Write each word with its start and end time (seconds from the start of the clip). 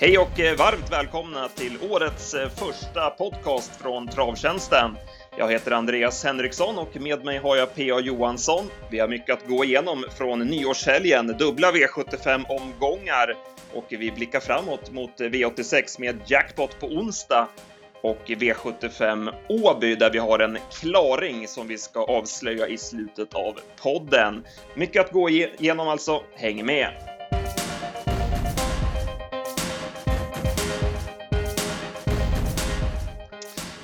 Hej 0.00 0.18
och 0.18 0.40
eh, 0.40 0.56
varmt 0.56 0.92
välkomna 0.92 1.48
till 1.48 1.78
årets 1.90 2.34
eh, 2.34 2.48
första 2.48 3.10
podcast 3.10 3.76
från 3.82 4.08
Travtjänsten. 4.08 4.96
Jag 5.38 5.52
heter 5.52 5.70
Andreas 5.70 6.24
Henriksson 6.24 6.78
och 6.78 7.00
med 7.00 7.24
mig 7.24 7.38
har 7.38 7.56
jag 7.56 7.74
P.A. 7.74 8.00
Johansson. 8.00 8.64
Vi 8.90 8.98
har 8.98 9.08
mycket 9.08 9.34
att 9.34 9.48
gå 9.48 9.64
igenom 9.64 10.04
från 10.18 10.38
nyårshelgen, 10.38 11.26
dubbla 11.26 11.72
V75-omgångar 11.72 13.34
och 13.74 13.84
vi 13.88 14.10
blickar 14.10 14.40
framåt 14.40 14.92
mot 14.92 15.20
eh, 15.20 15.24
V86 15.24 16.00
med 16.00 16.20
jackpot 16.26 16.80
på 16.80 16.86
onsdag 16.86 17.48
och 18.02 18.22
V75 18.26 19.32
Åby 19.48 19.94
där 19.94 20.10
vi 20.10 20.18
har 20.18 20.38
en 20.38 20.58
klaring 20.80 21.48
som 21.48 21.68
vi 21.68 21.78
ska 21.78 22.04
avslöja 22.04 22.68
i 22.68 22.78
slutet 22.78 23.34
av 23.34 23.58
podden. 23.82 24.44
Mycket 24.74 25.04
att 25.04 25.12
gå 25.12 25.30
igenom 25.30 25.88
alltså, 25.88 26.22
häng 26.34 26.66
med! 26.66 27.07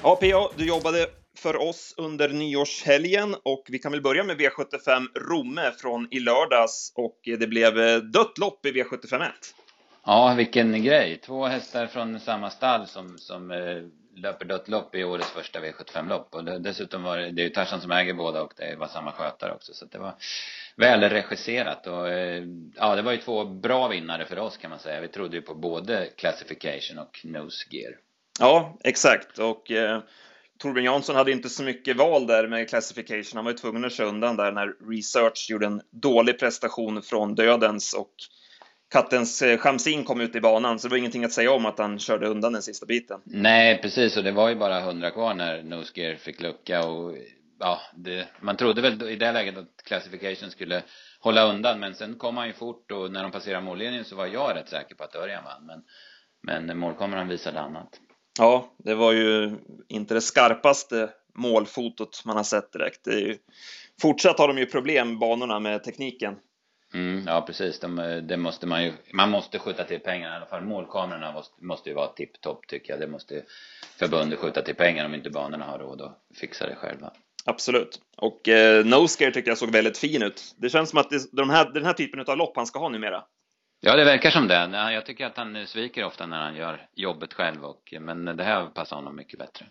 Ja, 0.06 0.16
PA, 0.16 0.50
du 0.56 0.66
jobbade 0.66 1.06
för 1.38 1.56
oss 1.56 1.94
under 1.96 2.28
nyårshelgen 2.28 3.34
och 3.42 3.64
vi 3.68 3.78
kan 3.78 3.92
väl 3.92 4.02
börja 4.02 4.24
med 4.24 4.36
V75 4.36 5.06
Romme 5.28 5.70
från 5.78 6.08
i 6.10 6.20
lördags 6.20 6.92
och 6.94 7.20
det 7.24 7.46
blev 7.46 7.80
eh, 7.80 7.96
dött 7.96 8.38
lopp 8.38 8.66
i 8.66 8.72
V751. 8.72 9.30
Ja, 10.06 10.34
vilken 10.36 10.84
grej. 10.84 11.20
Två 11.26 11.46
hästar 11.46 11.86
från 11.86 12.20
samma 12.20 12.50
stall 12.50 12.86
som, 12.86 13.18
som 13.18 13.50
eh, 13.50 13.82
löper 14.16 14.44
dött 14.44 14.68
lopp 14.68 14.94
i 14.94 15.04
årets 15.04 15.30
första 15.30 15.60
V75-lopp. 15.60 16.34
Och 16.34 16.44
dessutom 16.60 17.02
var 17.02 17.18
det, 17.18 17.30
det 17.30 17.42
är 17.42 17.44
ju 17.44 17.50
Tarzan 17.50 17.80
som 17.80 17.90
äger 17.90 18.14
båda 18.14 18.42
och 18.42 18.52
det 18.56 18.76
var 18.76 18.86
samma 18.86 19.12
skötare 19.12 19.52
också. 19.52 19.72
Så 19.74 19.84
det 19.84 19.98
var 19.98 20.14
väl 20.76 21.00
regisserat 21.00 21.86
och 21.86 22.08
eh, 22.08 22.44
ja, 22.76 22.94
det 22.94 23.02
var 23.02 23.12
ju 23.12 23.18
två 23.18 23.44
bra 23.44 23.88
vinnare 23.88 24.24
för 24.24 24.38
oss 24.38 24.56
kan 24.56 24.70
man 24.70 24.78
säga. 24.78 25.00
Vi 25.00 25.08
trodde 25.08 25.36
ju 25.36 25.42
på 25.42 25.54
både 25.54 26.06
Classification 26.16 26.98
och 26.98 27.20
Nose 27.24 27.66
Gear. 27.70 27.94
Ja, 28.40 28.78
exakt. 28.84 29.38
Och 29.38 29.70
eh, 29.70 30.00
Torbjörn 30.58 30.84
Jansson 30.84 31.16
hade 31.16 31.32
inte 31.32 31.48
så 31.48 31.62
mycket 31.62 31.96
val 31.96 32.26
där 32.26 32.48
med 32.48 32.68
Classification. 32.68 33.36
Han 33.36 33.44
var 33.44 33.52
ju 33.52 33.58
tvungen 33.58 33.84
att 33.84 33.92
köra 33.92 34.08
undan 34.08 34.36
där 34.36 34.52
när 34.52 34.90
Research 34.90 35.46
gjorde 35.50 35.66
en 35.66 35.80
dålig 35.90 36.38
prestation 36.38 37.02
från 37.02 37.34
dödens 37.34 37.94
och 37.94 38.10
kattens 38.92 39.42
eh, 39.42 39.58
Chamsin 39.58 40.04
kom 40.04 40.20
ut 40.20 40.36
i 40.36 40.40
banan, 40.40 40.78
så 40.78 40.88
det 40.88 40.92
var 40.92 40.98
ingenting 40.98 41.24
att 41.24 41.32
säga 41.32 41.52
om 41.52 41.66
att 41.66 41.78
han 41.78 41.98
körde 41.98 42.28
undan 42.28 42.52
den 42.52 42.62
sista 42.62 42.86
biten. 42.86 43.20
Nej, 43.24 43.82
precis, 43.82 44.16
och 44.16 44.24
det 44.24 44.32
var 44.32 44.48
ju 44.48 44.54
bara 44.54 44.80
hundra 44.80 45.10
kvar 45.10 45.34
när 45.34 45.62
Nosegear 45.62 46.16
fick 46.16 46.40
lucka 46.40 46.86
och 46.86 47.16
ja, 47.60 47.80
det, 47.94 48.28
man 48.40 48.56
trodde 48.56 48.82
väl 48.82 49.08
i 49.10 49.16
det 49.16 49.32
läget 49.32 49.58
att 49.58 49.82
Classification 49.84 50.50
skulle 50.50 50.82
hålla 51.20 51.44
undan, 51.44 51.80
men 51.80 51.94
sen 51.94 52.14
kom 52.14 52.36
han 52.36 52.46
ju 52.46 52.52
fort 52.52 52.90
och 52.90 53.12
när 53.12 53.22
de 53.22 53.32
passerade 53.32 53.64
mållinjen 53.64 54.04
så 54.04 54.16
var 54.16 54.26
jag 54.26 54.56
rätt 54.56 54.68
säker 54.68 54.94
på 54.94 55.04
att 55.04 55.14
Örjan 55.14 55.44
vann, 55.44 55.66
men, 55.66 55.82
men 56.66 56.78
målkameran 56.78 57.28
visade 57.28 57.60
annat. 57.60 58.00
Ja, 58.38 58.72
det 58.78 58.94
var 58.94 59.12
ju 59.12 59.56
inte 59.88 60.14
det 60.14 60.20
skarpaste 60.20 61.10
målfotot 61.34 62.22
man 62.24 62.36
har 62.36 62.44
sett 62.44 62.72
direkt. 62.72 63.06
Ju, 63.06 63.38
fortsatt 64.00 64.38
har 64.38 64.48
de 64.48 64.58
ju 64.58 64.66
problem, 64.66 65.18
banorna, 65.18 65.60
med 65.60 65.84
tekniken. 65.84 66.36
Mm, 66.94 67.24
ja 67.26 67.44
precis, 67.46 67.80
de, 67.80 67.96
det 68.28 68.36
måste 68.36 68.66
man 68.66 68.84
ju, 68.84 68.92
man 69.12 69.30
måste 69.30 69.58
skjuta 69.58 69.84
till 69.84 70.00
pengar 70.00 70.32
i 70.32 70.36
alla 70.36 70.46
fall. 70.46 70.64
Målkamerorna 70.64 71.32
måste, 71.32 71.64
måste 71.64 71.88
ju 71.88 71.94
vara 71.94 72.08
tipptopp 72.08 72.66
tycker 72.66 72.92
jag. 72.92 73.00
Det 73.00 73.06
måste 73.06 73.42
förbundet 73.98 74.38
skjuta 74.38 74.62
till 74.62 74.74
pengar 74.74 75.06
om 75.06 75.14
inte 75.14 75.30
banorna 75.30 75.64
har 75.64 75.78
råd 75.78 76.00
att 76.00 76.18
fixa 76.34 76.66
det 76.66 76.74
själva. 76.74 77.12
Absolut. 77.44 78.00
Och 78.16 78.48
eh, 78.48 78.84
Noscare 78.84 79.30
tycker 79.30 79.50
jag 79.50 79.58
såg 79.58 79.70
väldigt 79.70 79.98
fin 79.98 80.22
ut. 80.22 80.54
Det 80.56 80.70
känns 80.70 80.90
som 80.90 80.98
att 80.98 81.10
det, 81.10 81.32
de 81.32 81.50
här, 81.50 81.70
den 81.72 81.84
här 81.84 81.92
typen 81.92 82.20
av 82.20 82.36
lopp 82.36 82.56
han 82.56 82.66
ska 82.66 82.78
ha 82.78 82.88
numera. 82.88 83.24
Ja, 83.86 83.96
det 83.96 84.04
verkar 84.04 84.30
som 84.30 84.48
det. 84.48 84.70
Jag 84.92 85.06
tycker 85.06 85.26
att 85.26 85.36
han 85.36 85.66
sviker 85.66 86.04
ofta 86.04 86.26
när 86.26 86.40
han 86.40 86.56
gör 86.56 86.86
jobbet 86.94 87.34
själv 87.34 87.64
och, 87.64 87.94
men 88.00 88.24
det 88.24 88.44
här 88.44 88.66
passar 88.66 88.96
honom 88.96 89.16
mycket 89.16 89.38
bättre. 89.38 89.66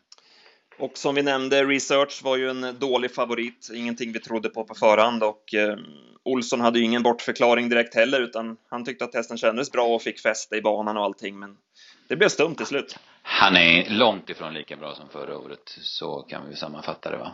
Och 0.79 0.97
som 0.97 1.15
vi 1.15 1.21
nämnde, 1.21 1.65
Research 1.65 2.23
var 2.23 2.37
ju 2.37 2.49
en 2.49 2.79
dålig 2.79 3.15
favorit, 3.15 3.69
ingenting 3.73 4.11
vi 4.11 4.19
trodde 4.19 4.49
på 4.49 4.63
på 4.63 4.75
förhand 4.75 5.23
och 5.23 5.53
eh, 5.53 5.77
Olsson 6.23 6.61
hade 6.61 6.79
ju 6.79 6.85
ingen 6.85 7.03
bortförklaring 7.03 7.69
direkt 7.69 7.95
heller 7.95 8.21
utan 8.21 8.57
han 8.69 8.85
tyckte 8.85 9.05
att 9.05 9.13
hästen 9.13 9.37
kändes 9.37 9.71
bra 9.71 9.85
och 9.85 10.01
fick 10.01 10.19
fäste 10.19 10.55
i 10.55 10.61
banan 10.61 10.97
och 10.97 11.03
allting 11.03 11.39
men 11.39 11.57
det 12.07 12.15
blev 12.15 12.29
stumt 12.29 12.55
till 12.55 12.65
slut. 12.65 12.99
Han 13.21 13.57
är 13.57 13.89
långt 13.89 14.29
ifrån 14.29 14.53
lika 14.53 14.75
bra 14.75 14.95
som 14.95 15.09
förra 15.09 15.37
året, 15.37 15.77
så 15.81 16.21
kan 16.21 16.49
vi 16.49 16.55
sammanfatta 16.55 17.11
det 17.11 17.17
va? 17.17 17.31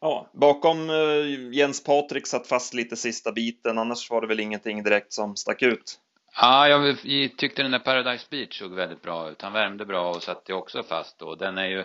Ja, 0.00 0.30
bakom 0.32 0.90
eh, 0.90 1.52
Jens 1.52 1.84
Patrik 1.84 2.26
satt 2.26 2.46
fast 2.46 2.74
lite 2.74 2.96
sista 2.96 3.32
biten, 3.32 3.78
annars 3.78 4.10
var 4.10 4.20
det 4.20 4.26
väl 4.26 4.40
ingenting 4.40 4.82
direkt 4.82 5.12
som 5.12 5.36
stack 5.36 5.62
ut. 5.62 5.98
Ja, 6.42 6.68
jag 6.68 6.98
tyckte 7.36 7.62
den 7.62 7.70
där 7.70 7.78
Paradise 7.78 8.26
Beach 8.30 8.58
såg 8.58 8.74
väldigt 8.74 9.02
bra 9.02 9.30
ut. 9.30 9.42
Han 9.42 9.52
värmde 9.52 9.86
bra 9.86 10.10
och 10.10 10.22
satte 10.22 10.52
också 10.52 10.82
fast 10.82 11.18
då. 11.18 11.34
den 11.34 11.58
är 11.58 11.66
ju 11.66 11.84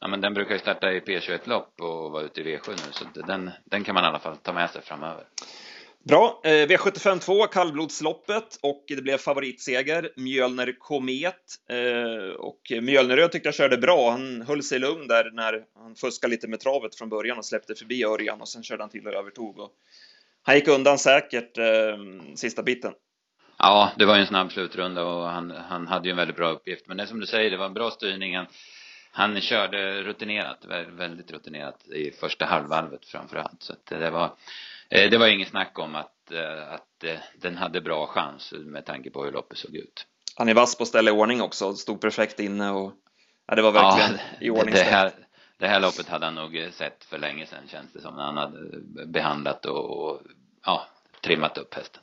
Ja 0.00 0.08
men 0.08 0.20
den 0.20 0.34
brukar 0.34 0.52
ju 0.52 0.58
starta 0.58 0.92
i 0.92 1.00
P21-lopp 1.00 1.80
och 1.80 2.10
vara 2.10 2.22
ute 2.22 2.40
i 2.40 2.44
V7 2.44 2.70
nu 2.70 2.92
så 2.92 3.04
den, 3.26 3.50
den 3.64 3.84
kan 3.84 3.94
man 3.94 4.04
i 4.04 4.06
alla 4.06 4.18
fall 4.18 4.36
ta 4.36 4.52
med 4.52 4.70
sig 4.70 4.82
framöver. 4.82 5.24
Bra, 6.04 6.40
eh, 6.44 6.50
V75 6.50 7.18
2, 7.18 7.46
kallblodsloppet 7.46 8.58
och 8.62 8.84
det 8.88 9.02
blev 9.02 9.18
favoritseger, 9.18 10.12
Mjölner 10.16 10.78
Komet. 10.78 11.34
Eh, 11.70 12.34
och 12.34 12.60
Mjölnerö 12.82 13.28
tyckte 13.28 13.46
jag 13.46 13.54
körde 13.54 13.78
bra, 13.78 14.10
han 14.10 14.42
höll 14.42 14.62
sig 14.62 14.78
lugn 14.78 15.08
där 15.08 15.30
när 15.30 15.64
han 15.74 15.94
fuskade 15.94 16.30
lite 16.30 16.48
med 16.48 16.60
travet 16.60 16.94
från 16.94 17.08
början 17.08 17.38
och 17.38 17.44
släppte 17.44 17.74
förbi 17.74 18.04
Örjan 18.04 18.40
och 18.40 18.48
sen 18.48 18.62
körde 18.62 18.82
han 18.82 18.90
till 18.90 19.06
och 19.06 19.14
övertog. 19.14 19.58
Och 19.58 19.70
han 20.42 20.54
gick 20.54 20.68
undan 20.68 20.98
säkert 20.98 21.58
eh, 21.58 21.96
sista 22.34 22.62
biten. 22.62 22.92
Ja, 23.58 23.92
det 23.96 24.04
var 24.04 24.14
ju 24.14 24.20
en 24.20 24.26
snabb 24.26 24.52
slutrunda 24.52 25.04
och 25.04 25.28
han, 25.28 25.50
han 25.50 25.86
hade 25.86 26.08
ju 26.08 26.10
en 26.10 26.16
väldigt 26.16 26.36
bra 26.36 26.50
uppgift. 26.50 26.86
Men 26.86 26.96
det 26.96 27.06
som 27.06 27.20
du 27.20 27.26
säger, 27.26 27.50
det 27.50 27.56
var 27.56 27.66
en 27.66 27.74
bra 27.74 27.90
styrning. 27.90 28.46
Han, 29.10 29.40
körde 29.40 30.02
rutinerat, 30.02 30.64
väldigt 30.88 31.30
rutinerat 31.30 31.86
i 31.86 32.10
första 32.10 32.44
halvvarvet 32.44 33.06
framför 33.06 33.36
allt. 33.36 33.62
Så 33.62 33.72
att 33.72 33.86
det 33.86 34.10
var, 34.10 34.30
eh, 34.90 35.10
det 35.10 35.18
var 35.18 35.26
inget 35.26 35.48
snack 35.48 35.78
om 35.78 35.94
att, 35.94 36.32
eh, 36.32 36.72
att 36.72 37.04
eh, 37.04 37.16
den 37.34 37.56
hade 37.56 37.80
bra 37.80 38.06
chans 38.06 38.54
med 38.56 38.84
tanke 38.84 39.10
på 39.10 39.24
hur 39.24 39.32
loppet 39.32 39.58
såg 39.58 39.76
ut. 39.76 40.06
Han 40.36 40.48
är 40.48 40.54
vass 40.54 40.76
på 40.76 40.82
att 40.82 40.88
ställa 40.88 41.10
i 41.10 41.14
ordning 41.14 41.42
också, 41.42 41.74
stod 41.74 42.00
perfekt 42.00 42.40
inne 42.40 42.70
och 42.70 42.92
ja, 43.46 43.54
det 43.54 43.62
var 43.62 43.72
verkligen 43.72 44.20
ja, 44.40 44.46
i 44.46 44.50
ordning. 44.50 44.74
Det 44.74 44.82
här, 44.82 45.12
det 45.58 45.66
här 45.66 45.80
loppet 45.80 46.08
hade 46.08 46.24
han 46.24 46.34
nog 46.34 46.68
sett 46.72 47.04
för 47.04 47.18
länge 47.18 47.46
sedan 47.46 47.68
känns 47.68 47.92
det 47.92 48.00
som, 48.00 48.16
när 48.16 48.22
han 48.22 48.36
hade 48.36 48.58
behandlat 49.06 49.66
och, 49.66 49.90
och 49.90 50.20
ja, 50.64 50.86
trimmat 51.20 51.58
upp 51.58 51.74
hästen. 51.74 52.02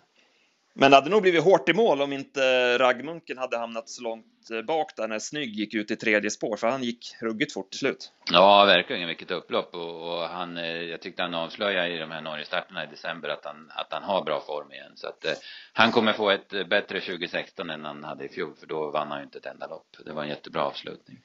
Men 0.76 0.92
det 0.92 0.98
hade 0.98 1.10
nog 1.10 1.22
blivit 1.22 1.44
hårt 1.44 1.70
i 1.70 1.74
mål 1.74 2.02
om 2.02 2.14
inte 2.14 2.78
Raggmunken 2.78 3.38
hade 3.38 3.58
hamnat 3.58 3.90
så 3.90 4.04
långt 4.04 4.26
eh, 4.52 4.62
bak 4.62 4.96
där 4.96 5.08
när 5.08 5.20
Snygg 5.20 5.56
gick 5.56 5.74
ut 5.74 5.92
i 5.92 5.96
tredje 5.96 6.30
spår, 6.30 6.58
för 6.58 6.68
han 6.68 6.84
gick 6.84 7.16
ruggigt 7.22 7.54
fort 7.54 7.70
till 7.70 7.80
slut. 7.80 8.12
Ja, 8.32 8.66
verkligen. 8.66 9.08
Vilket 9.08 9.32
upplopp. 9.32 9.76
Och, 9.76 10.14
och 10.14 10.24
han, 10.24 10.58
eh, 10.58 10.66
jag 10.66 11.02
tyckte 11.02 11.22
han 11.22 11.34
avslöjade 11.34 11.90
i 11.90 11.98
de 11.98 12.12
här 12.12 12.22
Norge-starterna 12.22 12.84
i 12.84 12.88
december 12.88 13.30
att 13.30 13.46
han, 13.46 13.72
att 13.76 13.94
han 13.94 14.04
har 14.04 14.24
bra 14.24 14.42
form 14.48 14.72
igen. 14.72 14.92
Så 14.96 15.08
att 15.08 15.26
eh, 15.26 15.32
han 15.74 15.92
kommer 15.92 16.14
få 16.14 16.30
ett 16.30 16.54
eh, 16.54 16.64
bättre 16.64 17.02
2016 17.02 17.70
än 17.70 17.86
han 17.86 18.04
hade 18.04 18.26
i 18.26 18.30
fjol, 18.30 18.56
för 18.60 18.68
då 18.68 18.92
vann 18.92 19.08
han 19.08 19.20
ju 19.20 19.24
inte 19.24 19.38
ett 19.38 19.46
enda 19.46 19.68
lopp. 19.68 19.88
Det 20.06 20.14
var 20.14 20.24
en 20.24 20.30
jättebra 20.30 20.66
avslutning. 20.66 21.18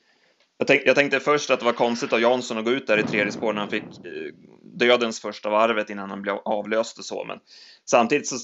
Jag 0.58 0.66
tänkte, 0.66 0.88
jag 0.88 0.96
tänkte 0.96 1.20
först 1.20 1.50
att 1.50 1.58
det 1.58 1.64
var 1.64 1.72
konstigt 1.72 2.12
av 2.12 2.20
Jansson 2.20 2.58
att 2.58 2.64
gå 2.64 2.70
ut 2.70 2.86
där 2.86 2.98
i 2.98 3.02
tredje 3.02 3.32
spår 3.32 3.52
när 3.52 3.60
han 3.60 3.70
fick 3.70 4.04
eh, 4.04 4.34
dödens 4.62 5.20
första 5.20 5.50
varvet 5.50 5.90
innan 5.90 6.10
han 6.10 6.22
blev 6.22 6.34
avlöst 6.34 6.98
och 6.98 7.04
så, 7.04 7.24
men 7.24 7.38
samtidigt 7.84 8.28
så 8.28 8.36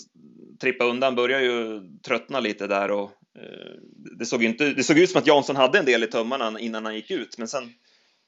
trippa 0.61 0.85
undan 0.85 1.15
börjar 1.15 1.41
ju 1.41 1.81
tröttna 2.07 2.41
lite 2.41 2.67
där 2.67 2.91
och 2.91 3.11
eh, 3.39 3.81
det 4.19 4.27
såg 4.27 4.45
inte, 4.45 4.71
det 4.71 4.85
såg 4.85 4.99
ut 4.99 5.11
som 5.11 5.19
att 5.19 5.27
Jansson 5.27 5.57
hade 5.57 5.79
en 5.79 5.85
del 5.85 6.05
i 6.05 6.07
tummarna 6.07 6.61
innan 6.61 6.85
han 6.85 6.95
gick 6.95 7.11
ut, 7.11 7.39
men 7.39 7.49
sen 7.49 7.73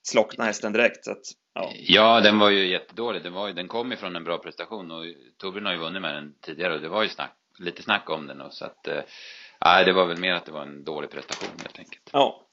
slocknade 0.03 0.48
hästen 0.48 0.72
direkt. 0.72 1.04
Så 1.04 1.10
att, 1.10 1.22
ja. 1.54 1.72
ja, 1.74 2.20
den 2.20 2.38
var 2.38 2.50
ju 2.50 2.66
jättedålig. 2.66 3.22
Den, 3.22 3.33
var, 3.33 3.53
den 3.53 3.68
kom 3.68 3.92
ifrån 3.92 4.16
en 4.16 4.24
bra 4.24 4.38
prestation 4.38 4.91
och 4.91 5.04
Torbjörn 5.38 5.66
har 5.66 5.72
ju 5.72 5.78
vunnit 5.78 6.03
med 6.03 6.15
den 6.15 6.34
tidigare 6.41 6.74
och 6.74 6.80
det 6.80 6.88
var 6.88 7.03
ju 7.03 7.09
snack, 7.09 7.36
lite 7.59 7.83
snack 7.83 8.10
om 8.10 8.27
den 8.27 8.41
och 8.41 8.53
så 8.53 8.65
att, 8.65 8.88
eh, 8.88 9.84
det 9.84 9.92
var 9.92 10.06
väl 10.06 10.18
mer 10.18 10.33
att 10.33 10.47
det 10.47 10.53
var 10.53 10.62
en 10.62 10.84
dålig 10.84 11.10
prestation 11.10 11.50
helt 11.62 11.78
enkelt. 11.78 12.10
Ja. 12.12 12.47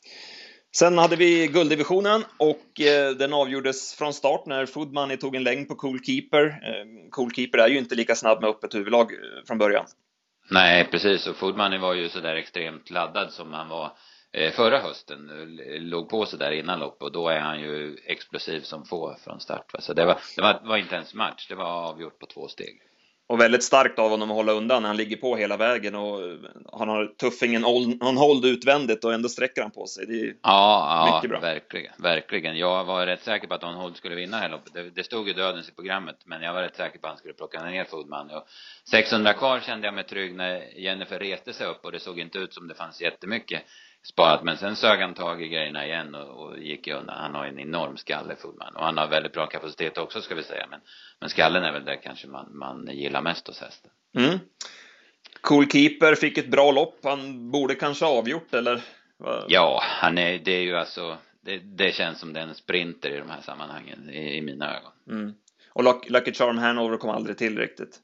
Sen 0.76 0.98
hade 0.98 1.16
vi 1.16 1.48
gulddivisionen 1.48 2.24
och 2.38 2.82
eh, 2.82 3.12
den 3.12 3.34
avgjordes 3.34 3.96
från 3.96 4.14
start 4.14 4.46
när 4.46 4.66
Food 4.66 4.94
Money 4.94 5.18
tog 5.18 5.36
en 5.36 5.44
längd 5.44 5.68
på 5.68 5.76
Cool 5.76 6.00
Keeper. 6.04 6.46
Eh, 6.46 7.10
cool 7.10 7.32
Keeper 7.32 7.58
är 7.58 7.68
ju 7.68 7.78
inte 7.78 7.96
lika 7.96 8.16
snabb 8.16 8.42
med 8.42 8.50
öppet 8.50 8.76
huvudlag 8.76 9.14
eh, 9.14 9.18
från 9.48 9.58
början. 9.58 9.86
Nej, 10.52 10.88
precis. 10.92 11.28
Och 11.28 11.36
Food 11.36 11.58
Money 11.58 11.80
var 11.80 11.94
ju 11.94 12.10
sådär 12.10 12.36
extremt 12.36 12.90
laddad 12.90 13.32
som 13.32 13.54
han 13.54 13.70
var 13.70 13.92
eh, 14.32 14.52
förra 14.52 14.80
hösten. 14.80 15.30
Låg 15.80 16.10
på 16.10 16.26
sig 16.26 16.40
där 16.40 16.52
innan 16.52 16.80
lopp 16.80 17.02
och 17.02 17.12
då 17.12 17.30
är 17.30 17.40
han 17.40 17.62
ju 17.62 17.98
explosiv 18.06 18.62
som 18.62 18.86
få 18.86 19.16
från 19.24 19.40
start. 19.40 19.72
Så 19.80 19.94
det 19.94 20.06
var, 20.06 20.18
det 20.36 20.42
var, 20.42 20.62
var 20.64 20.78
inte 20.78 20.96
ens 20.96 21.14
match, 21.14 21.48
det 21.50 21.56
var 21.56 21.90
avgjort 21.90 22.20
på 22.20 22.26
två 22.26 22.48
steg. 22.48 22.82
Och 23.34 23.40
väldigt 23.40 23.64
starkt 23.64 24.00
av 24.00 24.10
honom 24.10 24.32
att 24.32 24.36
hålla 24.36 24.52
undan 24.52 24.82
när 24.82 24.90
han 24.90 24.98
ligger 24.98 25.18
på 25.18 25.36
hela 25.36 25.58
vägen 25.58 25.96
och 25.96 26.20
han 26.72 26.90
har 26.90 27.06
tuffingen 27.06 27.66
on 27.66 28.18
hold 28.18 28.46
utvändigt 28.46 29.04
och 29.04 29.14
ändå 29.14 29.30
sträcker 29.30 29.62
han 29.62 29.72
på 29.72 29.88
sig. 29.88 30.06
Det 30.06 30.22
är 30.22 30.36
ja, 30.42 31.12
mycket 31.16 31.30
bra. 31.30 31.40
verkligen, 31.40 31.94
verkligen. 31.98 32.58
Jag 32.58 32.84
var 32.84 33.06
rätt 33.06 33.24
säker 33.24 33.48
på 33.48 33.54
att 33.54 33.64
on 33.64 33.74
hold 33.74 33.98
skulle 33.98 34.16
vinna 34.16 34.40
hela 34.40 34.56
loppet. 34.56 34.74
Det, 34.74 34.90
det 34.90 35.04
stod 35.04 35.28
ju 35.28 35.34
dödens 35.34 35.70
i 35.70 35.72
programmet, 35.72 36.16
men 36.26 36.42
jag 36.42 36.54
var 36.54 36.62
rätt 36.62 36.76
säker 36.76 37.00
på 37.00 37.08
att 37.08 37.12
han 37.12 37.18
skulle 37.18 37.34
plocka 37.34 37.64
ner 37.64 37.84
Foodman. 37.84 38.30
Och 38.30 38.48
600 38.90 39.34
kvar 39.34 39.60
kände 39.60 39.88
jag 39.88 39.94
mig 39.94 40.04
trygg 40.04 40.36
när 40.36 40.80
Jennifer 40.80 41.20
reste 41.20 41.54
sig 41.54 41.68
upp 41.68 41.86
och 41.86 41.92
det 41.92 42.00
såg 42.00 42.20
inte 42.20 42.38
ut 42.38 42.54
som 42.54 42.68
det 42.68 42.76
fanns 42.76 43.02
jättemycket 43.02 43.62
sparat. 44.04 44.44
Men 44.44 44.58
sen 44.58 44.76
sög 44.76 45.00
han 45.00 45.14
tag 45.14 45.42
i 45.42 45.48
grejerna 45.48 45.86
igen 45.86 46.16
och, 46.16 46.46
och 46.46 46.58
gick 46.58 46.88
undan. 46.88 47.18
Han 47.18 47.36
har 47.36 47.46
en 47.46 47.60
enorm 47.60 47.98
skalle, 47.98 48.36
Foodman. 48.36 48.76
Och 48.76 48.86
han 48.86 48.98
har 48.98 49.08
väldigt 49.08 49.34
bra 49.34 49.46
kapacitet 49.46 49.98
också, 49.98 50.22
ska 50.22 50.36
vi 50.36 50.44
säga. 50.44 50.68
Men, 50.70 50.80
men 51.20 51.30
skallen 51.30 51.64
är 51.64 51.72
väl 51.72 51.86
det 51.86 51.98
kanske 51.98 52.28
man, 52.28 52.58
man 52.58 52.90
gillar 52.92 53.22
mest 53.22 53.48
hos 53.48 53.62
hästen. 53.62 53.92
Mm. 54.18 54.40
Cool 55.42 55.70
Keeper 55.70 56.16
fick 56.16 56.38
ett 56.38 56.52
bra 56.52 56.72
lopp. 56.72 57.00
Han 57.04 57.52
borde 57.52 57.76
kanske 57.76 58.06
avgjort, 58.06 58.54
eller? 58.54 58.82
Ja, 59.48 59.84
han 59.84 60.18
är, 60.18 60.40
det 60.40 60.52
är 60.52 60.62
ju 60.62 60.76
alltså, 60.76 61.18
det, 61.42 61.58
det 61.58 61.96
känns 61.96 62.20
som 62.20 62.34
den 62.34 62.56
sprinter 62.56 63.10
i 63.10 63.18
de 63.18 63.30
här 63.30 63.42
sammanhangen, 63.42 64.10
i, 64.10 64.38
i 64.38 64.42
mina 64.42 64.78
ögon. 64.78 64.92
Mm. 65.10 65.34
Och 65.70 66.12
Lucky 66.12 66.34
Charm 66.34 66.58
Hanover 66.58 66.98
kom 66.98 67.10
aldrig 67.10 67.38
till 67.38 67.58
riktigt. 67.58 68.00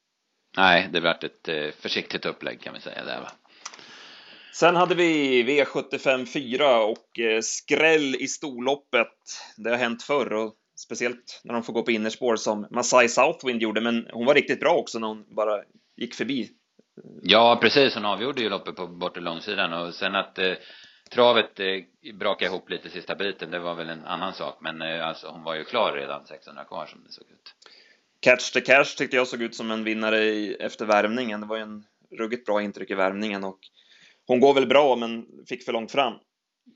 Nej, 0.58 0.90
det 0.92 1.00
vart 1.00 1.24
ett 1.24 1.48
eh, 1.48 1.72
försiktigt 1.80 2.26
upplägg 2.26 2.62
kan 2.62 2.74
vi 2.74 2.80
säga 2.80 3.06
där 3.06 3.22
va. 3.22 3.32
Sen 4.52 4.76
hade 4.76 4.96
vi 4.96 5.44
V75 5.44 6.26
4 6.26 6.84
och 6.84 7.20
eh, 7.20 7.42
skräll 7.42 8.16
i 8.16 8.28
storloppet. 8.28 9.14
Det 9.58 9.70
har 9.70 9.78
hänt 9.78 10.04
förr 10.04 10.34
och 10.34 10.56
speciellt 10.80 11.42
när 11.44 11.54
de 11.54 11.64
får 11.64 11.74
gå 11.74 11.84
på 11.84 11.92
innerspår 11.92 12.36
som 12.36 12.68
Masai 12.72 13.10
Southwind 13.10 13.62
gjorde, 13.62 13.82
men 13.82 14.08
hon 14.14 14.26
var 14.26 14.36
riktigt 14.36 14.60
bra 14.60 14.76
också 14.76 15.00
när 15.00 15.08
hon 15.08 15.36
bara 15.36 15.64
gick 15.98 16.16
förbi. 16.16 16.50
Ja, 17.22 17.60
precis. 17.62 17.96
Hon 17.96 18.06
avgjorde 18.06 18.42
ju 18.42 18.50
loppet 18.50 18.76
på 18.76 18.88
bortre 18.88 19.22
långsidan 19.22 19.74
och 19.74 19.94
sen 19.94 20.16
att 20.16 20.40
eh, 20.40 20.54
travet 21.12 21.60
eh, 21.60 22.14
brakade 22.14 22.52
ihop 22.52 22.70
lite 22.70 22.90
sista 22.90 23.16
biten, 23.16 23.52
det 23.52 23.60
var 23.60 23.76
väl 23.76 23.90
en 23.90 24.06
annan 24.06 24.34
sak. 24.34 24.58
Men 24.62 24.82
eh, 24.82 25.08
alltså 25.08 25.28
hon 25.28 25.44
var 25.44 25.56
ju 25.56 25.64
klar 25.64 25.94
redan 25.94 26.26
600 26.26 26.64
kvar 26.64 26.86
som 26.86 27.04
det 27.04 27.12
såg 27.12 27.24
ut. 27.24 27.56
Catch 28.22 28.52
the 28.52 28.62
Cash 28.62 28.96
tyckte 28.98 29.16
jag 29.16 29.28
såg 29.28 29.42
ut 29.42 29.56
som 29.56 29.72
en 29.72 29.84
vinnare 29.84 30.20
i, 30.20 30.54
efter 30.54 30.86
värmningen. 30.86 31.42
Det 31.42 31.48
var 31.48 31.58
ju 31.58 31.64
en 31.64 31.84
ruggigt 32.20 32.46
bra 32.46 32.62
intryck 32.62 32.92
i 32.92 32.96
värmningen 32.96 33.44
och 33.44 33.60
hon 34.30 34.40
går 34.40 34.54
väl 34.54 34.68
bra 34.68 34.96
men 34.96 35.26
fick 35.48 35.64
för 35.64 35.74
långt 35.74 35.92
fram. 35.92 36.14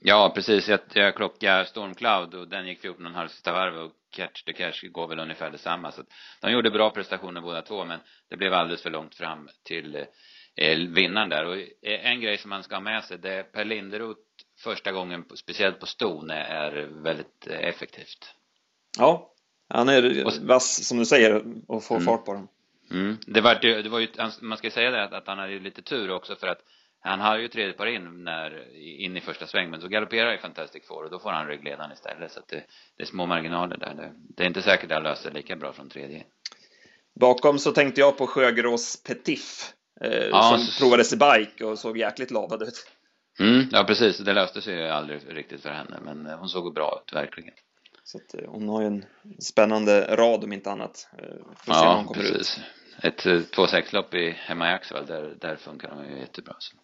Ja, 0.00 0.32
precis. 0.34 0.68
Jag, 0.68 0.80
jag 0.92 1.16
klockade 1.16 1.66
Stormcloud 1.66 2.34
och 2.34 2.48
den 2.48 2.66
gick 2.66 2.84
14,5 2.84 3.28
sista 3.28 3.52
varv 3.52 3.76
och 3.76 3.92
Catch 4.16 4.44
the 4.44 4.52
Cash 4.52 4.88
går 4.92 5.08
väl 5.08 5.18
ungefär 5.18 5.50
detsamma. 5.50 5.92
Så 5.92 6.02
de 6.40 6.52
gjorde 6.52 6.70
bra 6.70 6.90
prestationer 6.90 7.40
båda 7.40 7.62
två 7.62 7.84
men 7.84 8.00
det 8.30 8.36
blev 8.36 8.54
alldeles 8.54 8.82
för 8.82 8.90
långt 8.90 9.14
fram 9.14 9.48
till 9.64 9.96
eh, 10.56 10.78
vinnaren 10.78 11.28
där. 11.28 11.44
Och 11.44 11.56
eh, 11.56 12.06
en 12.06 12.20
grej 12.20 12.38
som 12.38 12.50
man 12.50 12.62
ska 12.62 12.74
ha 12.74 12.80
med 12.80 13.04
sig 13.04 13.18
det 13.18 13.32
är 13.32 13.42
Per 13.42 13.64
Linderoth 13.64 14.20
första 14.64 14.92
gången, 14.92 15.24
speciellt 15.34 15.80
på 15.80 15.86
ston, 15.86 16.30
är 16.30 17.02
väldigt 17.02 17.46
effektivt. 17.46 18.34
Ja, 18.98 19.34
han 19.68 19.88
är 19.88 20.46
vass 20.46 20.88
som 20.88 20.98
du 20.98 21.06
säger 21.06 21.42
och 21.68 21.84
får 21.84 21.94
mm. 21.94 22.06
fart 22.06 22.24
på 22.24 22.32
dem. 22.32 22.48
Mm. 22.90 23.16
Det 23.26 23.40
var, 23.40 23.54
det 23.54 23.88
var 23.88 24.00
ju, 24.00 24.08
man 24.40 24.58
ska 24.58 24.70
säga 24.70 24.90
det 24.90 25.04
att, 25.04 25.12
att 25.12 25.26
han 25.26 25.38
hade 25.38 25.58
lite 25.58 25.82
tur 25.82 26.10
också 26.10 26.36
för 26.36 26.46
att 26.46 26.60
han 27.04 27.20
har 27.20 27.38
ju 27.38 27.48
tredje 27.48 27.72
par 27.72 27.86
in 27.86 28.24
när, 28.24 28.76
in 28.76 29.16
i 29.16 29.20
första 29.20 29.46
sväng, 29.46 29.70
men 29.70 29.80
så 29.80 29.88
galopperar 29.88 30.32
ju 30.32 30.38
Fantastic 30.38 30.86
Four 30.86 31.04
och 31.04 31.10
då 31.10 31.18
får 31.18 31.30
han 31.30 31.46
ryggledaren 31.46 31.92
istället. 31.92 32.32
Så 32.32 32.40
att 32.40 32.48
det, 32.48 32.64
det 32.96 33.02
är 33.02 33.06
små 33.06 33.26
marginaler 33.26 33.76
där. 33.76 33.94
Det, 33.94 34.12
det 34.36 34.42
är 34.42 34.46
inte 34.46 34.62
säkert 34.62 34.90
att 34.90 34.96
han 34.96 35.02
löser 35.02 35.30
lika 35.30 35.56
bra 35.56 35.72
från 35.72 35.88
tredje. 35.88 36.24
Bakom 37.20 37.58
så 37.58 37.72
tänkte 37.72 38.00
jag 38.00 38.18
på 38.18 38.26
Sjögrås 38.26 39.02
Petif, 39.02 39.72
eh, 40.00 40.12
ja, 40.12 40.42
som 40.42 40.58
så... 40.58 40.80
provades 40.80 41.12
i 41.12 41.16
bike 41.16 41.64
och 41.64 41.78
såg 41.78 41.98
jäkligt 41.98 42.30
lavad 42.30 42.62
ut. 42.62 42.86
Mm, 43.40 43.68
ja 43.72 43.84
precis, 43.84 44.18
det 44.18 44.32
löste 44.32 44.62
sig 44.62 44.74
ju 44.74 44.88
aldrig 44.88 45.20
riktigt 45.28 45.62
för 45.62 45.70
henne, 45.70 45.98
men 46.04 46.26
eh, 46.26 46.38
hon 46.38 46.48
såg 46.48 46.74
bra 46.74 47.02
ut, 47.02 47.12
verkligen. 47.12 47.54
Så 48.04 48.18
att 48.18 48.34
eh, 48.34 48.50
hon 48.50 48.68
har 48.68 48.80
ju 48.80 48.86
en 48.86 49.04
spännande 49.38 50.16
rad 50.16 50.44
om 50.44 50.52
inte 50.52 50.70
annat. 50.70 51.08
Eh, 51.18 51.28
får 51.56 51.72
se 51.72 51.78
ja, 51.80 51.94
hon 51.96 52.04
kommer 52.04 52.20
precis. 52.20 52.58
Ut. 52.58 52.64
Ett 53.02 53.24
2-6-lopp 53.24 54.14
i, 54.14 54.30
hemma 54.30 54.70
i 54.70 54.72
Axevall, 54.72 55.06
där, 55.06 55.34
där 55.40 55.56
funkar 55.56 55.88
de 55.88 56.10
ju 56.10 56.18
jättebra. 56.18 56.54
Så. 56.58 56.76